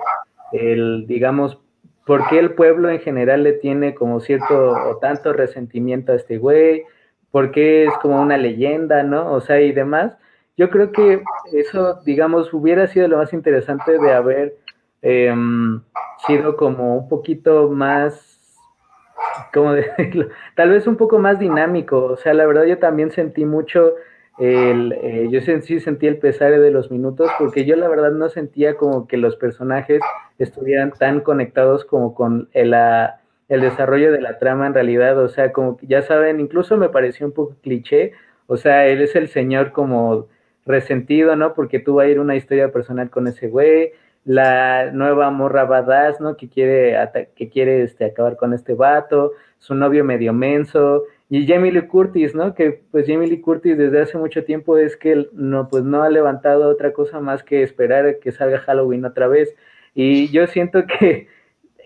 [0.51, 1.59] el, digamos,
[2.07, 6.39] por qué el pueblo en general le tiene como cierto o tanto resentimiento a este
[6.39, 6.85] güey,
[7.29, 9.31] por qué es como una leyenda, ¿no?
[9.31, 10.17] O sea, y demás.
[10.57, 11.21] Yo creo que
[11.53, 14.57] eso, digamos, hubiera sido lo más interesante de haber
[15.03, 15.81] em,
[16.25, 18.28] sido como un poquito más
[19.53, 20.29] ¿cómo decirlo?
[20.55, 22.03] Tal vez un poco más dinámico.
[22.03, 23.95] O sea, la verdad yo también sentí mucho
[24.37, 28.29] el, eh, yo sí sentí el pesar de los minutos porque yo la verdad no
[28.29, 30.01] sentía como que los personajes
[30.37, 32.73] estuvieran tan conectados como con el,
[33.49, 35.17] el desarrollo de la trama en realidad.
[35.19, 38.13] O sea, como ya saben, incluso me pareció un poco cliché.
[38.47, 40.27] O sea, él es el señor como
[40.65, 41.53] resentido, ¿no?
[41.53, 43.91] Porque tuvo a ir una historia personal con ese güey
[44.29, 46.37] la nueva morra badass, ¿no?
[46.37, 46.95] Que quiere,
[47.35, 52.35] que quiere este, acabar con este vato, su novio medio menso, y Jamie Lee Curtis,
[52.35, 52.53] ¿no?
[52.53, 56.11] Que pues Jamie Lee Curtis desde hace mucho tiempo es que no, pues no ha
[56.11, 59.55] levantado otra cosa más que esperar que salga Halloween otra vez.
[59.95, 61.27] Y yo siento que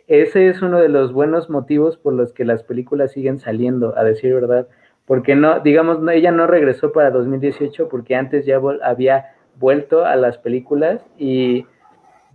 [0.08, 4.04] ese es uno de los buenos motivos por los que las películas siguen saliendo, a
[4.04, 4.68] decir verdad.
[5.06, 10.18] Porque no, digamos, no, ella no regresó para 2018 porque antes ya había vuelto a
[10.18, 11.68] las películas y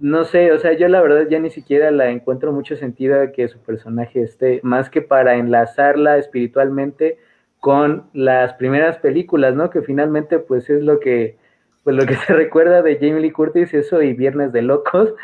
[0.00, 3.48] no sé, o sea, yo la verdad ya ni siquiera la encuentro mucho sentido que
[3.48, 7.18] su personaje esté, más que para enlazarla espiritualmente
[7.60, 9.70] con las primeras películas, ¿no?
[9.70, 11.36] Que finalmente pues es lo que,
[11.84, 15.14] pues lo que se recuerda de Jamie Lee Curtis, eso y Viernes de Locos.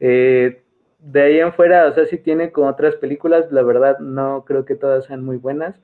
[0.00, 0.60] Eh,
[0.98, 4.64] de ahí en fuera, o sea, si tiene con otras películas, la verdad no creo
[4.64, 5.78] que todas sean muy buenas.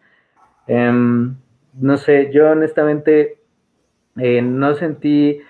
[0.66, 1.36] Em,
[1.74, 3.38] no sé, yo honestamente
[4.16, 5.40] eh, no sentí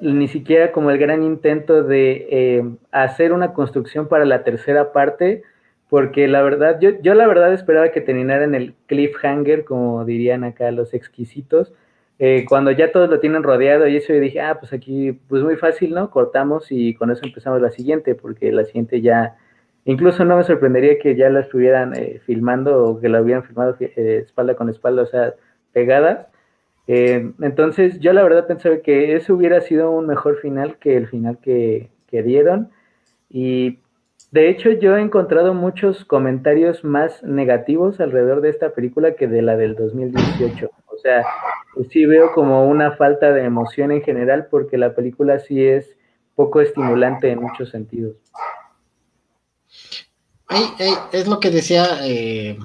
[0.00, 5.42] ni siquiera como el gran intento de eh, hacer una construcción para la tercera parte,
[5.88, 10.44] porque la verdad, yo, yo la verdad esperaba que terminara en el cliffhanger, como dirían
[10.44, 11.72] acá los exquisitos,
[12.18, 15.42] eh, cuando ya todos lo tienen rodeado y eso yo dije, ah, pues aquí, pues
[15.42, 16.10] muy fácil, ¿no?
[16.10, 19.36] Cortamos y con eso empezamos la siguiente, porque la siguiente ya,
[19.84, 23.76] incluso no me sorprendería que ya la estuvieran eh, filmando o que la hubieran filmado
[23.78, 25.34] espalda con espalda, o sea,
[25.72, 26.26] pegadas
[26.86, 31.08] eh, entonces, yo la verdad pensaba que eso hubiera sido un mejor final que el
[31.08, 32.70] final que, dieron.
[33.28, 33.80] Y
[34.30, 39.42] de hecho, yo he encontrado muchos comentarios más negativos alrededor de esta película que de
[39.42, 40.70] la del 2018.
[40.86, 41.26] O sea,
[41.90, 45.94] sí veo como una falta de emoción en general porque la película sí es
[46.34, 48.16] poco estimulante en muchos sentidos.
[51.12, 52.56] es lo que decía eh,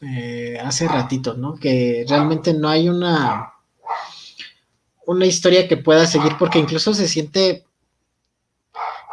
[0.00, 1.56] eh, hace ratito, ¿no?
[1.56, 3.54] Que realmente no hay una,
[5.06, 7.64] una historia que pueda seguir, porque incluso se siente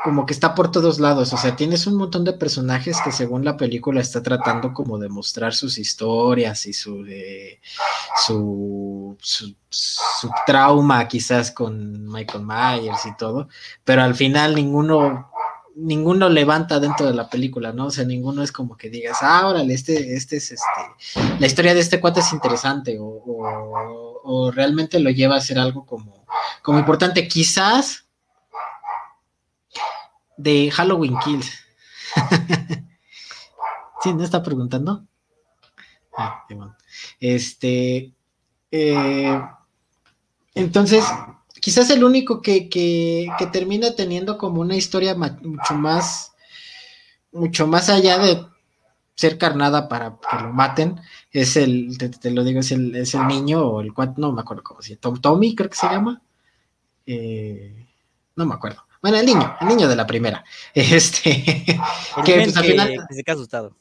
[0.06, 3.44] como que está por todos lados, o sea, tienes un montón de personajes que según
[3.44, 7.04] la película está tratando como de mostrar sus historias y su,
[8.16, 9.18] su,
[9.68, 13.50] su, trauma quizás con Michael Myers y todo,
[13.84, 15.32] pero al final ninguno
[15.76, 17.88] ninguno levanta dentro de la película, ¿no?
[17.88, 20.82] O sea, ninguno es como que digas, ah, órale, este, este es este,
[21.40, 26.26] la historia de este cuate es interesante o, realmente lo lleva a ser algo como,
[26.64, 27.28] como importante.
[27.28, 28.06] Quizás
[30.38, 31.52] de Halloween Kills.
[34.02, 34.14] ¿Sí?
[34.14, 35.06] ¿No está preguntando?
[36.18, 36.46] Ah,
[37.20, 38.14] este.
[38.72, 39.42] Eh,
[40.54, 41.04] entonces,
[41.66, 46.34] quizás el único que, que, termina teniendo como una historia mucho más.
[47.32, 48.46] Mucho más allá de
[49.16, 51.02] ser carnada para que lo maten,
[51.32, 54.42] es el, te, lo digo, es el, es el niño o el cuate, no me
[54.42, 56.22] acuerdo cómo se llama, Tommy creo que se llama.
[57.08, 57.88] Eh,
[58.36, 58.86] no me acuerdo.
[59.02, 60.46] Bueno, el niño, el niño de la primera.
[60.76, 61.66] Este,
[62.24, 63.08] que pues, al final.
[63.10, 63.76] se queda asustado.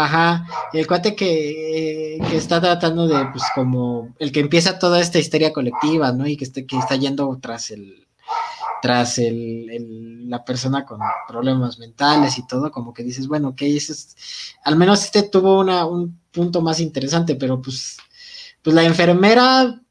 [0.00, 5.18] Ajá, el cuate que, que, está tratando de, pues, como el que empieza toda esta
[5.18, 6.24] histeria colectiva, ¿no?
[6.24, 8.06] Y que, está, que está yendo tras el,
[8.80, 14.16] tras el, la persona con problemas mentales y todo, como que dices, bueno, ok, es,
[14.62, 17.96] al menos este tuvo una, un punto más interesante, pero pues,
[18.62, 19.82] pues la enfermera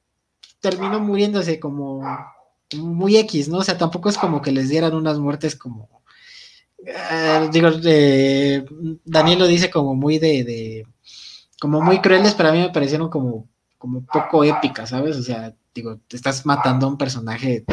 [0.61, 2.01] terminó muriéndose como
[2.77, 3.57] muy X, ¿no?
[3.57, 5.89] O sea, tampoco es como que les dieran unas muertes como,
[6.89, 7.69] eh, digo,
[9.03, 10.87] Daniel lo dice como muy de,
[11.59, 15.17] como muy crueles, pero a mí me parecieron como, como poco épicas, ¿sabes?
[15.17, 17.65] O sea, digo, te estás matando a un personaje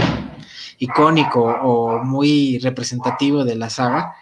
[0.78, 4.16] icónico o muy representativo de la saga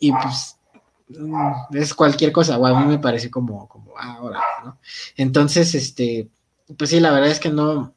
[0.00, 0.56] y pues
[1.08, 4.78] mm, es cualquier cosa, o a mí me parece como, como, ahora, ¿no?
[5.16, 6.30] Entonces, este,
[6.78, 7.94] pues sí, la verdad es que no,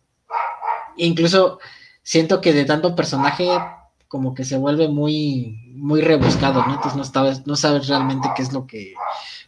[0.98, 1.60] incluso
[2.04, 3.48] siento que de tanto personaje
[4.12, 6.74] como que se vuelve muy, muy rebuscado, ¿no?
[6.74, 8.94] Entonces no sabes, no sabes realmente qué es lo que,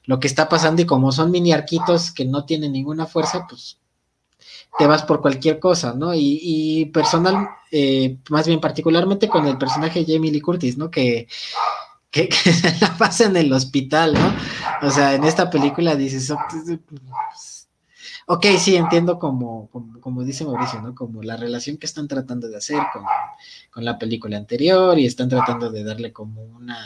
[0.05, 3.77] lo que está pasando y como son mini arquitos que no tienen ninguna fuerza, pues
[4.79, 6.13] te vas por cualquier cosa, ¿no?
[6.15, 10.89] Y, personal, eh, más bien particularmente con el personaje Jamie Lee Curtis, ¿no?
[10.89, 11.27] Que,
[12.09, 14.87] que, se la pasa en el hospital, ¿no?
[14.87, 16.79] O sea, en esta película dices, oh, pues,
[18.25, 20.95] Ok, sí, entiendo como, como, dice Mauricio, ¿no?
[20.95, 22.81] Como la relación que están tratando de hacer
[23.71, 26.77] con, la película anterior y están tratando de darle como una,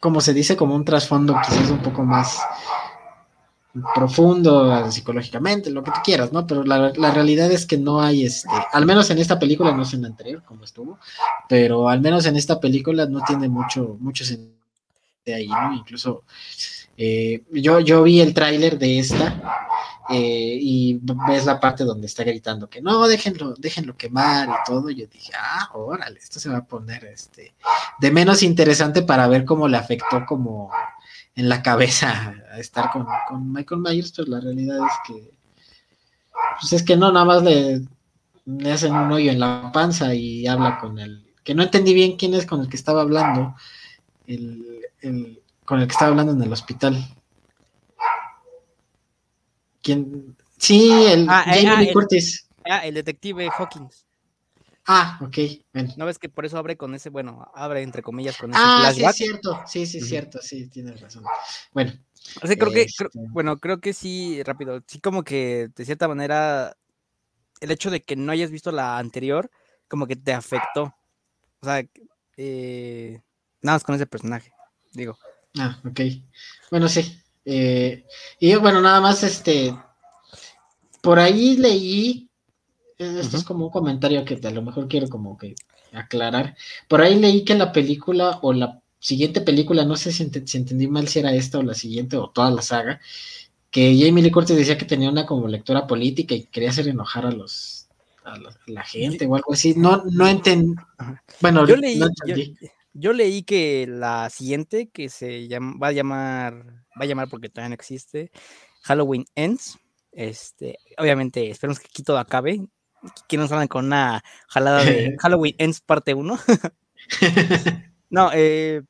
[0.00, 2.40] como se dice, como un trasfondo quizás un poco más
[3.94, 6.46] profundo psicológicamente, lo que tú quieras, ¿no?
[6.46, 9.96] Pero la, realidad es que no hay, este, al menos en esta película, no sé
[9.96, 10.98] en la anterior como estuvo,
[11.48, 14.58] pero al menos en esta película no tiene mucho, mucho sentido
[15.24, 15.74] de ahí, ¿no?
[15.74, 16.24] Incluso
[17.00, 19.40] eh, yo, yo vi el tráiler de esta
[20.10, 24.90] eh, y ves la parte donde está gritando que no, déjenlo, déjenlo quemar y todo.
[24.90, 27.54] Yo dije, ah, órale, esto se va a poner este
[28.00, 30.72] de menos interesante para ver cómo le afectó como
[31.36, 33.06] en la cabeza a estar con,
[33.52, 35.30] Michael Myers, pero la realidad es que
[36.60, 37.82] pues es que no, nada más le,
[38.44, 42.16] le hacen un hoyo en la panza y habla con el, que no entendí bien
[42.16, 43.54] quién es con el que estaba hablando,
[44.26, 46.96] el, el con el que estaba hablando en el hospital.
[49.82, 50.34] ¿Quién?
[50.56, 51.94] Sí, el ah, eh, ah, el.
[52.64, 54.06] Ah, el detective Hawkins.
[54.86, 55.36] Ah, ok.
[55.98, 58.90] ¿No ves que por eso abre con ese, bueno, abre entre comillas con ese ah,
[58.94, 61.24] sí, es cierto, sí, sí, es cierto, sí, tienes razón.
[61.72, 61.92] Bueno.
[62.40, 66.74] creo que, este bueno, creo que sí, rápido, sí como que de cierta manera
[67.60, 69.50] el hecho de que no hayas visto la anterior,
[69.86, 70.94] como que te afectó.
[71.60, 71.84] O sea,
[72.38, 73.20] eh,
[73.60, 74.50] nada más con ese personaje,
[74.94, 75.18] digo.
[75.56, 76.00] Ah, ok.
[76.70, 77.20] Bueno, sí.
[77.44, 78.04] Eh,
[78.38, 79.74] y bueno, nada más, este,
[81.00, 82.28] por ahí leí,
[82.98, 85.54] eh, esto es como un comentario que a lo mejor quiero como que
[85.92, 86.56] aclarar.
[86.88, 91.08] Por ahí leí que la película o la siguiente película, no sé si, entendí mal
[91.08, 93.00] si era esta o la siguiente o toda la saga,
[93.70, 97.26] que Jamie Lee Curtis decía que tenía una como lectura política y quería hacer enojar
[97.26, 97.88] a los
[98.24, 99.74] a la, gente o algo así.
[99.74, 100.74] No, no entendí.
[101.40, 102.34] Bueno, yo leí, yo
[103.12, 106.64] leí que la siguiente, que se llama, va a llamar,
[107.00, 108.30] va a llamar porque todavía no existe,
[108.82, 109.78] Halloween Ends.
[110.12, 112.60] Este, obviamente, esperemos que aquí todo acabe.
[113.28, 116.38] Que nos salgan con una jalada de Halloween Ends parte 1.
[118.10, 118.82] no, eh,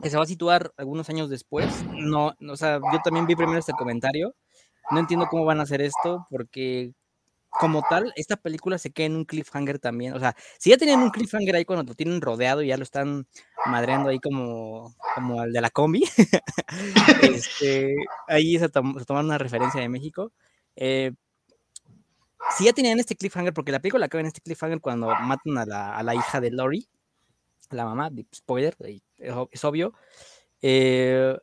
[0.00, 1.84] que se va a situar algunos años después.
[1.92, 4.34] No, o sea, yo también vi primero este comentario.
[4.90, 6.92] No entiendo cómo van a hacer esto, porque
[7.58, 10.14] como tal, esta película se queda en un cliffhanger también.
[10.14, 12.82] O sea, si ya tenían un cliffhanger ahí cuando lo tienen rodeado y ya lo
[12.82, 13.26] están
[13.66, 16.02] madreando ahí como, como el de la combi,
[17.22, 17.94] este,
[18.26, 20.32] ahí se, tomaron una referencia de México.
[20.76, 21.12] Eh,
[22.56, 25.66] si ya tenían este cliffhanger, porque la película acaba en este cliffhanger cuando matan a
[25.66, 26.88] la, a la hija de Lori,
[27.70, 28.76] la mamá, spoiler,
[29.50, 29.94] es obvio.
[30.60, 31.36] Eh,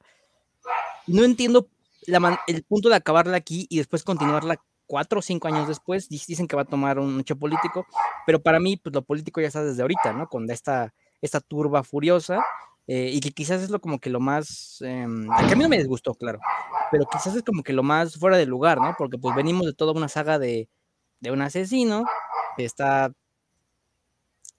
[1.08, 1.69] no entiendo
[2.48, 6.10] el punto de acabarla aquí y después continuarla cuatro o cinco años después.
[6.10, 7.86] Dicen que va a tomar un hecho político,
[8.25, 10.28] pero para mí, pues lo político ya está desde ahorita, ¿no?
[10.28, 12.43] Con esta, esta turba furiosa.
[12.88, 15.06] Eh, y que quizás es lo como que lo más, eh,
[15.47, 16.39] que a mí no me disgustó, claro,
[16.89, 18.95] pero quizás es como que lo más fuera de lugar, ¿no?
[18.97, 20.67] Porque pues venimos de toda una saga de,
[21.19, 22.04] de un asesino
[22.58, 23.12] que está,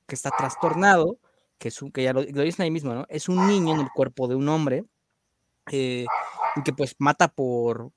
[0.07, 1.19] que está trastornado,
[1.59, 3.05] que, es un, que ya lo, dicen ahí mismo, ¿no?
[3.09, 4.85] Es un niño en el cuerpo de un hombre
[5.73, 6.07] eh,
[6.55, 7.91] y que pues mata por,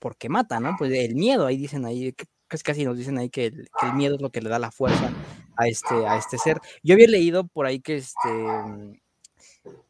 [0.00, 0.74] porque mata, ¿no?
[0.76, 2.14] Pues el miedo, ahí dicen ahí,
[2.48, 4.58] casi casi nos dicen ahí que el, que el, miedo es lo que le da
[4.58, 5.12] la fuerza
[5.56, 6.60] a este, a este ser.
[6.82, 9.02] Yo había leído por ahí que este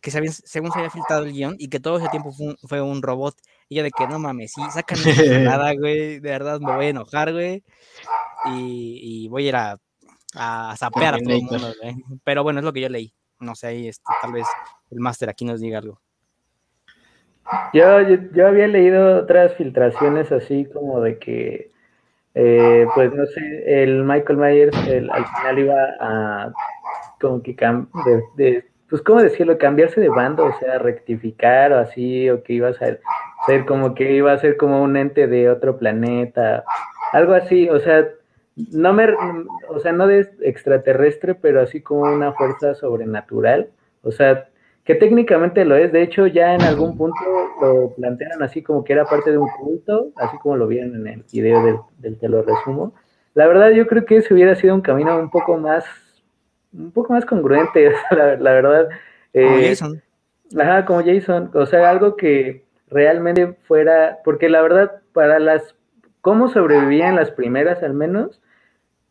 [0.01, 2.57] que se según se había filtrado el guion y que todo ese tiempo fue un,
[2.59, 3.37] fue un robot.
[3.69, 4.99] Y yo de que no mames, sí, sacan
[5.45, 7.63] nada, güey, de verdad me voy a enojar, güey.
[8.47, 9.79] Y, y voy a ir a,
[10.35, 11.97] a zapear a todo el mundo, güey.
[12.25, 13.15] Pero bueno, es lo que yo leí.
[13.39, 14.47] No sé, ahí este, tal vez
[14.91, 16.01] el máster aquí nos diga algo.
[17.73, 18.01] Yo,
[18.33, 21.71] yo, había leído otras filtraciones así como de que,
[22.35, 26.53] eh, pues no sé, el Michael Myers al final iba a
[27.21, 32.29] como que de, de, pues cómo decirlo, cambiarse de bando, o sea, rectificar o así,
[32.29, 33.01] o que iba a ser,
[33.47, 36.65] ser como que iba a ser como un ente de otro planeta,
[37.13, 38.09] algo así, o sea,
[38.73, 39.09] no me,
[39.69, 43.71] o sea, no de extraterrestre, pero así como una fuerza sobrenatural,
[44.03, 44.49] o sea,
[44.85, 47.21] que técnicamente lo es, de hecho ya en algún punto
[47.61, 51.07] lo plantearon así como que era parte de un culto, así como lo vieron en
[51.07, 52.95] el video del, del te lo resumo.
[53.35, 55.85] La verdad yo creo que ese hubiera sido un camino un poco más
[56.73, 58.89] un poco más congruente, la, la verdad.
[59.33, 60.03] como eh, Jason.
[60.59, 65.77] Ajá, como Jason, o sea, algo que realmente fuera, porque la verdad, para las,
[66.21, 68.41] cómo sobrevivían las primeras al menos,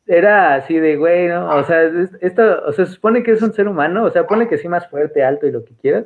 [0.10, 1.56] era así de, güey, ¿no?
[1.56, 1.84] O sea,
[2.22, 4.68] esto, o sea, se supone que es un ser humano, o sea, pone que sí
[4.68, 6.06] más fuerte, alto y lo que quieras,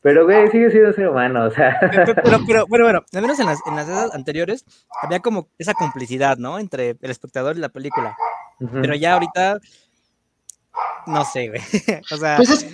[0.00, 1.76] pero, güey, sigue siendo ser humano, o sea.
[1.80, 4.64] Pero, pero, pero bueno, bueno, al menos en las, en las edades anteriores
[5.02, 6.58] había como esa complicidad, ¿no?
[6.58, 8.16] Entre el espectador y la película.
[8.58, 9.58] Pero ya ahorita
[11.06, 11.60] no sé, güey.
[12.12, 12.36] o sea.
[12.36, 12.66] Pues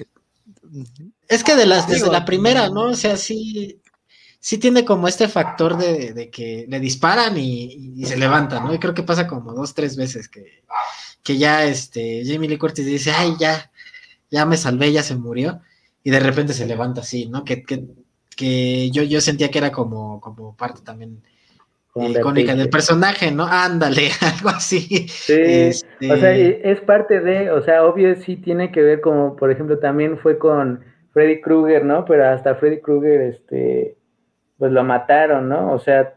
[1.29, 2.91] es, que de las, desde la primera, ¿no?
[2.91, 3.81] O sea, sí,
[4.45, 8.75] sí tiene como este factor de, que le disparan y, se levanta, ¿no?
[8.75, 10.61] Y creo que pasa como dos, tres veces que,
[11.23, 13.71] que ya este Jamie Lee Curtis dice, ay, ya,
[14.31, 15.63] ya me salvé, ya se murió.
[16.03, 17.43] Y de repente se levanta así, ¿no?
[17.43, 17.85] Que, que,
[18.37, 21.23] que yo, yo sentía que era como, como parte también
[21.97, 23.47] icónica del personaje, ¿no?
[23.47, 25.09] Ándale, algo así.
[25.09, 29.37] Sí, este o sea, es parte de, o sea, obvio sí tiene que ver como,
[29.37, 32.05] por ejemplo, también fue con Freddy Krueger, ¿no?
[32.05, 33.97] Pero hasta Freddy Krueger, este,
[34.59, 35.73] pues lo mataron, ¿no?
[35.73, 36.15] O sea,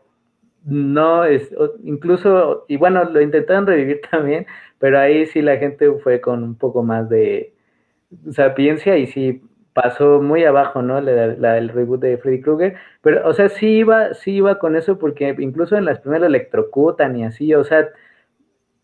[0.65, 1.49] no, es,
[1.83, 4.45] incluso, y bueno, lo intentaron revivir también,
[4.79, 7.53] pero ahí sí la gente fue con un poco más de
[8.31, 9.41] sapiencia y sí
[9.73, 10.99] pasó muy abajo, ¿no?
[11.01, 14.97] La, el reboot de Freddy Krueger, pero, o sea, sí iba, sí iba con eso
[14.97, 17.89] porque incluso en las primeras electrocutan y así, o sea,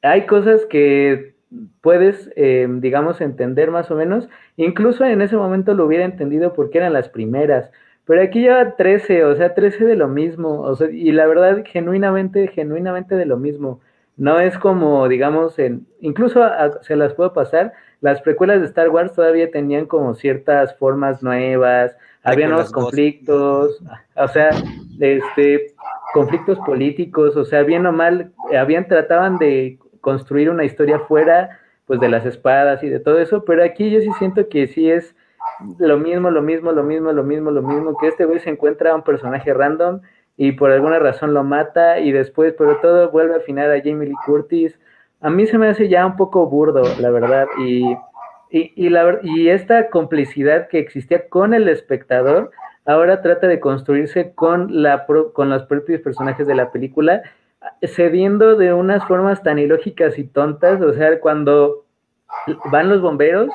[0.04, 1.36] hay cosas que
[1.82, 6.78] puedes, eh, digamos, entender más o menos, incluso en ese momento lo hubiera entendido porque
[6.80, 7.72] eran las primeras,
[8.06, 11.64] pero aquí lleva 13, o sea, 13 de lo mismo, o sea, y la verdad,
[11.66, 13.80] genuinamente, genuinamente de lo mismo.
[14.18, 16.42] No es como, digamos, en, incluso
[16.82, 21.96] se las puedo pasar, las precuelas de Star Wars todavía tenían como ciertas formas nuevas,
[22.24, 23.82] había nuevos conflictos,
[24.16, 24.50] o sea,
[25.00, 25.74] este,
[26.14, 32.00] conflictos políticos, o sea, bien o mal, habían, trataban de construir una historia fuera, pues,
[32.02, 35.16] de las espadas y de todo eso, pero aquí yo sí siento que sí es
[35.80, 38.92] lo mismo, lo mismo, lo mismo, lo mismo, lo mismo, que este güey se encuentra
[38.92, 40.02] a un personaje random
[40.38, 44.08] y por alguna razón lo mata y después, pero todo vuelve a afinar a Jamie
[44.08, 44.80] Lee Curtis.
[45.22, 47.96] A mí se me hace ya un poco burdo, la verdad, y,
[48.50, 52.52] y, la, y esta complicidad que existía con el espectador
[52.86, 57.22] ahora trata de construirse con, la, con los propios personajes de la película,
[57.84, 61.86] cediendo de unas formas tan ilógicas y tontas, o sea, cuando
[62.72, 63.50] van los bomberos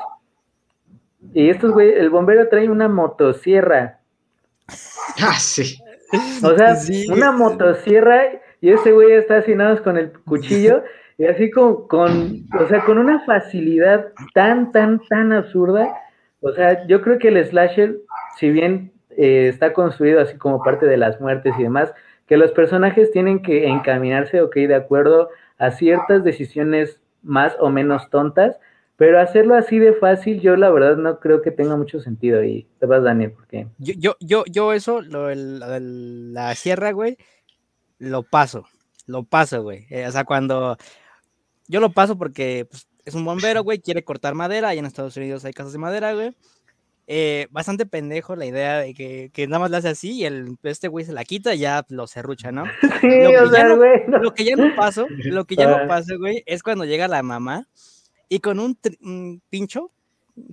[1.33, 3.99] y estos güey, el bombero trae una motosierra.
[5.21, 5.77] Ah, sí.
[6.43, 6.75] O sea,
[7.13, 10.83] una motosierra y ese güey está así con el cuchillo
[11.17, 15.93] y así con, con, o sea, con una facilidad tan, tan, tan absurda.
[16.41, 17.97] O sea, yo creo que el slasher,
[18.37, 21.93] si bien eh, está construido así como parte de las muertes y demás,
[22.25, 28.09] que los personajes tienen que encaminarse, ok, de acuerdo a ciertas decisiones más o menos
[28.09, 28.57] tontas,
[28.99, 32.43] pero hacerlo así de fácil, yo la verdad no creo que tenga mucho sentido.
[32.43, 33.65] Y te vas, Daniel, ¿por qué?
[33.77, 37.17] Yo, yo, yo, yo eso, lo, el, la sierra, güey,
[37.97, 38.65] lo paso,
[39.07, 39.87] lo paso, güey.
[39.89, 40.75] Eh, o sea, cuando,
[41.69, 45.15] yo lo paso porque pues, es un bombero, güey, quiere cortar madera, y en Estados
[45.15, 46.35] Unidos hay casas de madera, güey.
[47.07, 50.57] Eh, bastante pendejo la idea de que, que, nada más le hace así y el,
[50.63, 52.65] este güey se la quita y ya lo cerrucha, ¿no?
[52.99, 54.01] Sí, lo, o sea, no, güey.
[54.07, 57.23] lo que ya no paso, lo que ya no pasa, güey, es cuando llega la
[57.23, 57.65] mamá
[58.29, 59.91] y con un, un pincho,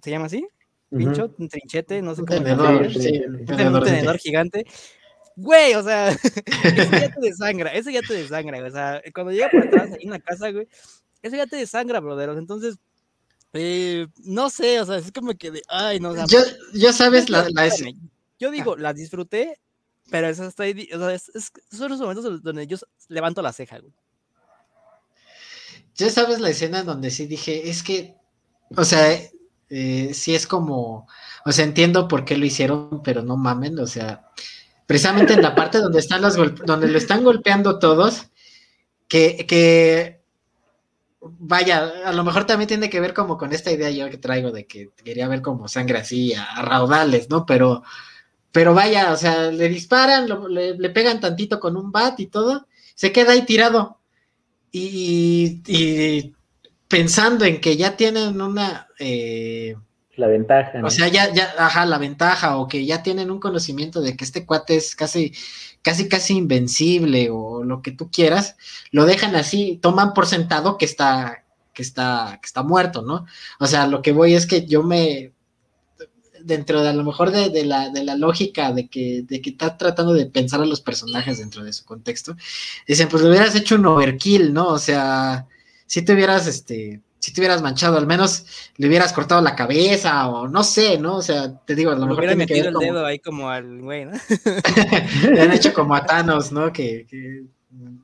[0.03, 0.47] ¿se llama así?
[0.91, 1.35] Pincho, uh -huh.
[1.39, 4.67] un trinchete, no sé un cómo tenedor, sí, sí, un tenedor, gigante.
[5.37, 6.09] Güey, o sea,
[6.65, 10.05] eso ya te desangra, eso ya te desangra, o sea, cuando llega por atrás ahí
[10.05, 10.67] en la casa, güey,
[11.23, 12.77] eso ya te desangra, broderos, entonces,
[13.53, 16.39] eh, no sé, o sea, es como que de, ay, no, o sea, yo,
[16.73, 17.83] yo sabes la, la es...
[18.39, 19.59] Yo digo, las disfruté,
[20.11, 22.77] pero eso está ahí, o sea, es, es, son los momentos donde yo
[23.09, 23.93] levanto la ceja, güey.
[25.97, 28.15] Ya sabes la escena donde sí dije, es que,
[28.77, 29.19] o sea,
[29.71, 31.09] eh, sí es como,
[31.45, 34.31] o sea, entiendo por qué lo hicieron, pero no mamen, o sea,
[34.87, 38.29] precisamente en la parte donde están los donde lo están golpeando todos,
[39.09, 40.21] que, que,
[41.21, 44.53] vaya, a lo mejor también tiene que ver como con esta idea yo que traigo
[44.53, 47.47] de que quería ver como sangre así a, raudales, ¿no?
[47.47, 47.83] Pero,
[48.53, 53.13] pero vaya, o sea, le disparan, le, pegan tantito con un bat y todo, se
[53.13, 53.96] queda ahí tirado.
[54.73, 56.35] Y, y
[56.89, 58.89] pensando en que ya tienen una...
[58.99, 59.77] Eh,
[60.17, 60.79] la ventaja.
[60.79, 60.87] ¿no?
[60.87, 64.25] O sea, ya, ya, ajá, la ventaja, o que ya tienen un conocimiento de que
[64.25, 65.33] este cuate es casi,
[65.83, 68.57] casi, casi invencible, o lo que tú quieras,
[68.91, 71.45] lo dejan así, toman por sentado que está,
[71.75, 73.27] que está, que está muerto, ¿no?
[73.61, 75.33] O sea, lo que voy es que yo me,
[76.47, 79.51] dentro de a lo mejor de, de, la, de la lógica de que, de que
[79.51, 82.37] está tratando de pensar a los personajes dentro de su contexto,
[82.87, 84.69] dicen, pues le hubieras hecho un overkill, ¿no?
[84.69, 85.47] O sea,
[85.87, 90.29] si te hubieras, este, si te hubieras manchado, al menos le hubieras cortado la cabeza
[90.29, 91.17] o no sé, ¿no?
[91.17, 93.51] O sea, te digo, a lo Me mejor tiene metido el como, dedo ahí como
[93.51, 94.13] al güey, ¿no?
[95.33, 96.73] le han hecho como a Thanos, ¿no?
[96.73, 97.45] Que, que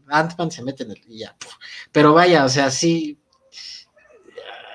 [0.08, 1.36] Ant-Man se mete en el y ya.
[1.38, 1.54] puf.
[1.92, 3.18] Pero vaya, o sea, sí,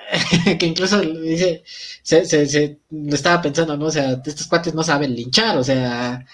[0.58, 1.62] que incluso dice,
[2.02, 3.86] se, se, se, lo estaba pensando, ¿no?
[3.86, 6.24] O sea, estos cuates no saben linchar, o sea,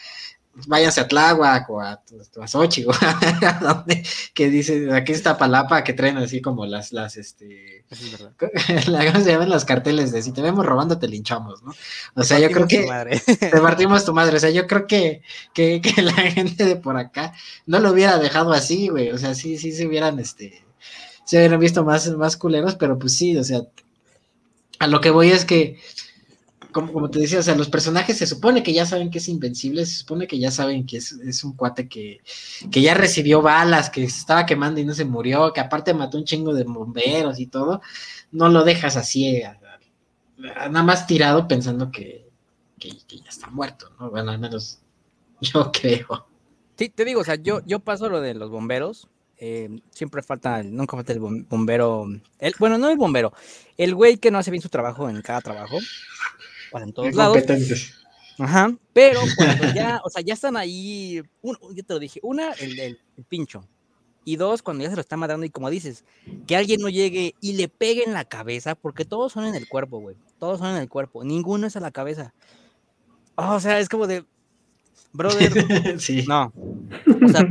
[0.67, 1.93] váyanse a Tláhuac o a,
[2.41, 6.93] a Xochitl, o a donde, que dice, aquí está Palapa, que traen así como las,
[6.93, 11.09] las, este, es la, ¿cómo se llaman los carteles de si te vemos robando te
[11.09, 11.73] linchamos, ¿no?
[12.15, 13.21] O sea, yo creo que madre.
[13.21, 15.23] te partimos tu madre, o sea, yo creo que,
[15.53, 17.33] que, que la gente de por acá
[17.67, 20.64] no lo hubiera dejado así, güey, o sea, sí, sí se hubieran, este,
[21.25, 23.63] se hubieran visto más, más culeros, pero pues sí, o sea,
[24.79, 25.79] a lo que voy es que,
[26.73, 29.29] como, como te decía, o sea, los personajes se supone que ya saben que es
[29.29, 32.21] invencible, se supone que ya saben que es, es un cuate que,
[32.71, 36.19] que ya recibió balas, que se estaba quemando y no se murió, que aparte mató
[36.19, 37.83] un chingo de bomberos y todo,
[38.33, 39.59] no lo dejas así, a-
[40.39, 42.31] nada más tirado pensando que,
[42.79, 44.11] que, que ya está muerto, ¿no?
[44.11, 44.81] Bueno, al menos
[45.41, 46.27] yo creo.
[46.77, 49.09] Sí, te digo, o sea, yo, yo paso lo de los bomberos.
[49.47, 52.07] Eh, siempre falta, nunca falta el bom- bombero.
[52.39, 53.33] El, bueno, no el bombero,
[53.77, 55.77] el güey que no hace bien su trabajo en cada trabajo.
[56.73, 57.37] Bueno, en todos lados.
[58.39, 62.53] Ajá, pero cuando ya, o sea, ya están ahí, uno, yo te lo dije, una,
[62.53, 63.69] el, el- el pincho,
[64.25, 66.05] y dos, cuando ya se lo está matando y como dices,
[66.47, 69.69] que alguien no llegue y le pegue en la cabeza, porque todos son en el
[69.69, 72.33] cuerpo, güey, todos son en el cuerpo, ninguno es a la cabeza.
[73.37, 74.25] o sea, es como de,
[75.13, 75.53] brother,
[76.01, 76.25] sí.
[76.27, 76.53] no,
[77.25, 77.47] o sea,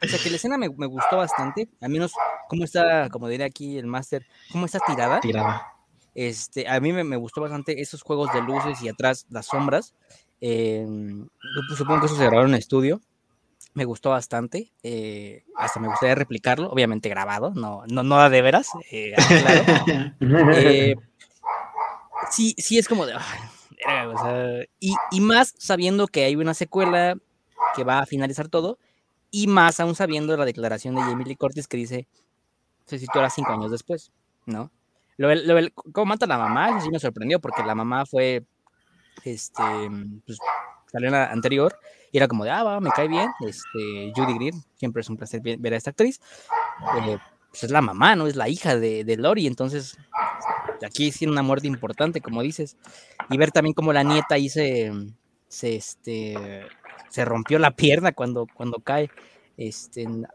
[0.00, 2.12] pre- pese a que la escena me, me gustó bastante, al menos
[2.48, 5.66] cómo está, como diría aquí el máster, cómo está tirada, Tirada.
[6.14, 9.94] este, a mí me, me gustó bastante esos juegos de luces y atrás las sombras.
[10.40, 13.00] eh, sup- supongo que eso se grabó en estudio.
[13.74, 14.72] Me gustó bastante.
[14.82, 18.70] eh, hasta me gustaría replicarlo, obviamente grabado, no, no, no de veras.
[18.90, 19.64] eh, aclaro.
[20.56, 20.94] Eh,
[22.30, 23.12] sí, sí es como de.
[23.14, 27.16] verga, o sea, y, y más sabiendo que hay una secuela
[27.76, 28.78] que va a finalizar todo,
[29.30, 32.08] y más aún sabiendo la declaración de Jamie Lee Curtis que dice:
[32.86, 34.12] se sitúa cinco años después,
[34.46, 34.70] ¿no?
[35.16, 38.06] Lo, lo del- cómo mata a la mamá, eso sí me sorprendió, porque la mamá
[38.06, 38.44] fue.
[39.24, 39.62] Este.
[40.26, 40.38] Pues,
[40.90, 41.76] salió en la anterior,
[42.12, 43.28] y era como de, ah, va, me cae bien.
[43.46, 46.20] Este, Judy Greer, siempre es un placer ver a esta actriz.
[47.06, 47.18] eh,
[47.50, 48.26] pues es la mamá, ¿no?
[48.28, 49.96] Es la hija de, de Lori, entonces
[50.84, 52.76] aquí sí una muerte importante, como dices.
[53.28, 54.92] Y ver también como la nieta ahí se,
[55.48, 56.66] se, este,
[57.08, 59.10] se rompió la pierna cuando, cuando cae.
[59.56, 60.26] Este, en,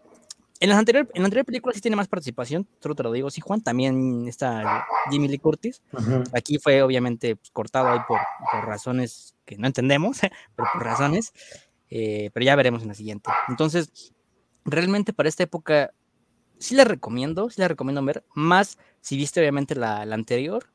[0.60, 3.30] en, las anterior, en la anterior película sí tiene más participación, solo te lo digo,
[3.30, 5.82] sí, Juan, también está Jimmy Lee Curtis.
[5.94, 6.24] Ujú.
[6.34, 8.20] Aquí fue obviamente pues, cortado ahí por,
[8.52, 10.20] por razones que no entendemos,
[10.56, 11.34] pero por razones,
[11.90, 13.30] eh, pero ya veremos en la siguiente.
[13.48, 14.14] Entonces,
[14.64, 15.92] realmente para esta época
[16.60, 20.66] sí la recomiendo, sí la recomiendo ver, más si viste obviamente la, la anterior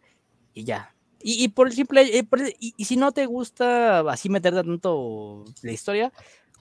[0.55, 0.95] y ya.
[1.23, 4.29] Y, y por el simple, eh, por el- y, y si no te gusta así
[4.29, 6.13] meterte tanto la historia,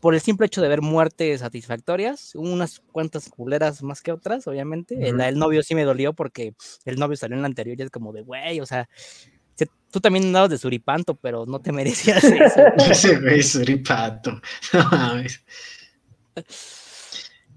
[0.01, 4.95] por el simple hecho de ver muertes satisfactorias, unas cuantas culeras más que otras, obviamente.
[5.09, 6.53] el, el, novio sí me dolió porque
[6.85, 8.87] el novio salió en la anterior y es como de, güey, o sea,
[9.91, 12.61] tú también andabas de suripanto, pero no te merecías eso.
[12.89, 14.39] Ese güey suripanto.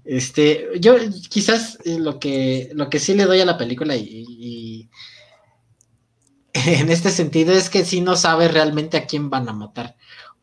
[0.05, 0.97] Este, yo
[1.29, 4.89] quizás eh, lo que, lo que sí le doy a la película y,
[6.65, 9.95] en este sentido es que sí no sabe realmente a quién van a matar.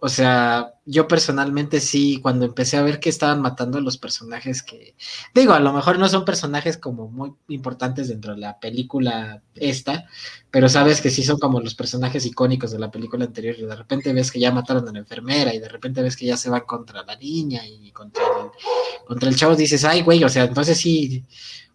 [0.03, 4.97] O sea, yo personalmente sí, cuando empecé a ver que estaban matando los personajes que,
[5.35, 10.07] digo, a lo mejor no son personajes como muy importantes dentro de la película esta,
[10.51, 13.77] pero sabes que sí son como los personajes icónicos de la película anterior y de
[13.77, 16.49] repente ves que ya mataron a la enfermera y de repente ves que ya se
[16.49, 20.45] van contra la niña y contra el, contra el chavo, dices, ay, güey, o sea,
[20.45, 21.27] entonces sí,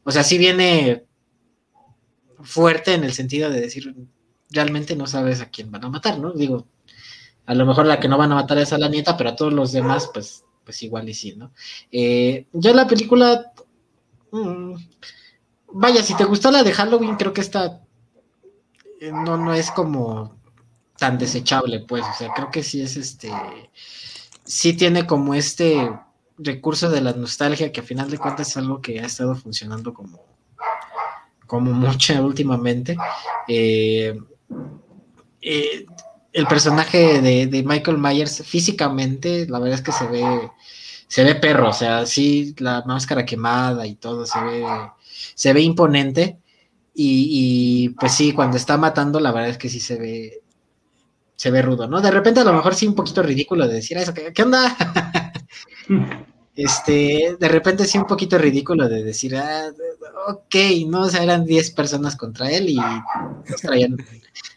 [0.04, 1.06] o sea, sí viene
[2.42, 3.94] fuerte en el sentido de decir,
[4.52, 6.32] realmente no sabes a quién van a matar, ¿no?
[6.34, 6.68] Digo,
[7.46, 9.36] a lo mejor la que no van a matar es a la nieta, pero a
[9.36, 11.52] todos los demás, pues, pues igual y sí, ¿no?
[11.92, 13.52] Eh, ya la película.
[14.32, 14.76] Mm,
[15.74, 17.82] vaya, si te gustó la de Halloween, creo que esta
[19.00, 20.36] eh, no, no es como
[20.98, 22.04] tan desechable, pues.
[22.04, 23.32] O sea, creo que sí es este.
[24.44, 25.92] Sí tiene como este
[26.38, 29.94] recurso de la nostalgia, que a final de cuentas es algo que ha estado funcionando
[29.94, 30.24] como,
[31.46, 32.98] como mucho últimamente.
[33.48, 34.20] eh,
[35.46, 35.86] eh
[36.36, 40.52] el personaje de, Michael Myers físicamente, la verdad es que se ve,
[41.08, 44.66] se ve perro, o sea, sí, la máscara quemada y todo, se ve,
[45.34, 46.38] se ve imponente.
[46.94, 50.42] Y, pues sí, cuando está matando, la verdad es que sí se ve,
[51.38, 52.02] se ve rudo, ¿no?
[52.02, 54.76] De repente a lo mejor sí un poquito ridículo de decir eso, ¿qué, onda?
[56.56, 59.72] este, de repente sí un poquito ridículo de decir, ah,
[60.28, 60.56] ok,
[60.88, 62.80] no, o sea, eran 10 personas contra él y
[63.62, 63.96] traían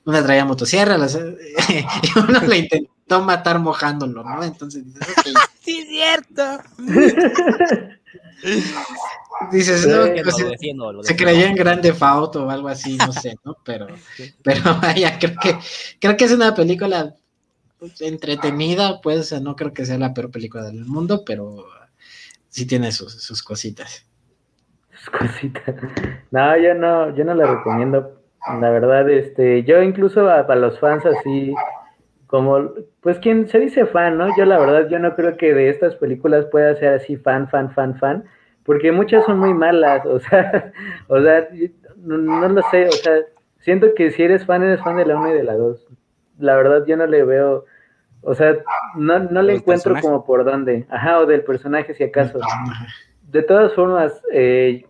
[0.09, 0.97] una traía motosierra,
[1.69, 1.85] y
[2.19, 4.43] uno le intentó matar mojándolo, ¿no?
[4.43, 5.07] Entonces dices,
[5.61, 6.43] Sí, es cierto.
[9.53, 10.37] dices, no, pues,
[11.07, 13.59] se creía en grande Fauto o algo así, no sé, ¿no?
[13.63, 13.89] Pero,
[14.43, 15.59] pero vaya, creo que,
[16.01, 17.15] creo que es una película
[17.79, 21.67] pues, entretenida, pues, no creo que sea la peor película del mundo, pero
[22.49, 24.07] sí tiene sus, sus cositas.
[24.91, 25.77] Sus cositas.
[26.31, 28.18] No, yo no, yo no la recomiendo
[28.61, 31.55] la verdad, este, yo incluso a, los fans así,
[32.27, 32.71] como,
[33.01, 34.35] pues quien se dice fan, ¿no?
[34.37, 37.71] Yo la verdad, yo no creo que de estas películas pueda ser así fan, fan,
[37.73, 38.25] fan, fan,
[38.65, 40.73] porque muchas son muy malas, o sea,
[41.09, 41.49] o sea,
[41.97, 43.17] no, lo sé, o sea,
[43.61, 45.87] siento que si eres fan, eres fan de la 1 y de la 2.
[46.39, 47.65] La verdad, yo no le veo,
[48.23, 48.57] o sea,
[48.95, 52.41] no, no le encuentro como por dónde, ajá, o del personaje si acaso.
[53.23, 54.87] De todas formas, eh,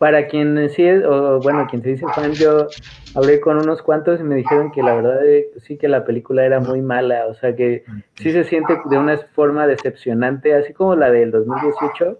[0.00, 2.68] para quien sí es, o bueno, quien se dice fan, yo
[3.14, 6.42] hablé con unos cuantos y me dijeron que la verdad eh, sí que la película
[6.42, 7.84] era muy mala, o sea que
[8.14, 12.16] sí se siente de una forma decepcionante, así como la del 2018,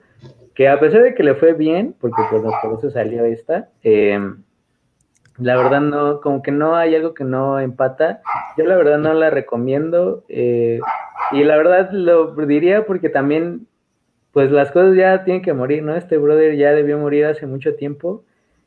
[0.55, 4.43] que a pesar de que le fue bien, porque pues por eso salió esta, em,
[5.39, 8.21] la verdad no, como que no hay algo que no empata,
[8.59, 10.81] yo la verdad no la recomiendo, eh,
[11.33, 13.69] y la verdad lo diría porque también
[14.33, 15.97] pues las cosas ya tienen que morir, ¿no?
[15.97, 18.25] Este brother ya debió morir hace mucho tiempo.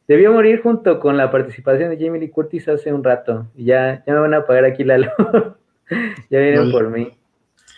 [0.08, 3.48] Debió morir junto con la participación de Jamie Lee Curtis hace un rato.
[3.56, 5.10] Y ya, ya me van a pagar aquí la luz.
[6.30, 7.12] ya vienen por mí.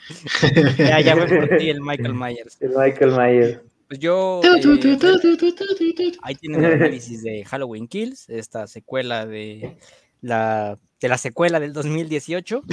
[0.78, 2.62] ya, ya voy por ti el Michael Myers.
[2.62, 3.60] El Michael Myers.
[3.88, 4.42] Pues yo.
[4.44, 9.78] Eh, ahí tienen el análisis de Halloween Kills, esta secuela de
[10.22, 12.64] la de la secuela del 2018.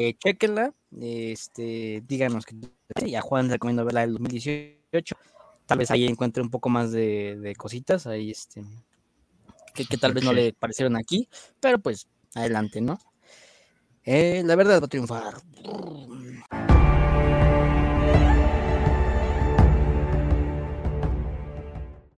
[0.00, 2.56] eh, chequenla, este, díganos que
[3.04, 5.16] y a Juan recomiendo verla del 2018.
[5.66, 8.64] Tal vez ahí encuentre un poco más de, cositas ahí, este,
[9.74, 11.28] que, tal vez no le parecieron aquí,
[11.60, 12.98] pero pues adelante, ¿no?
[14.04, 15.34] Eh, la verdad va a triunfar.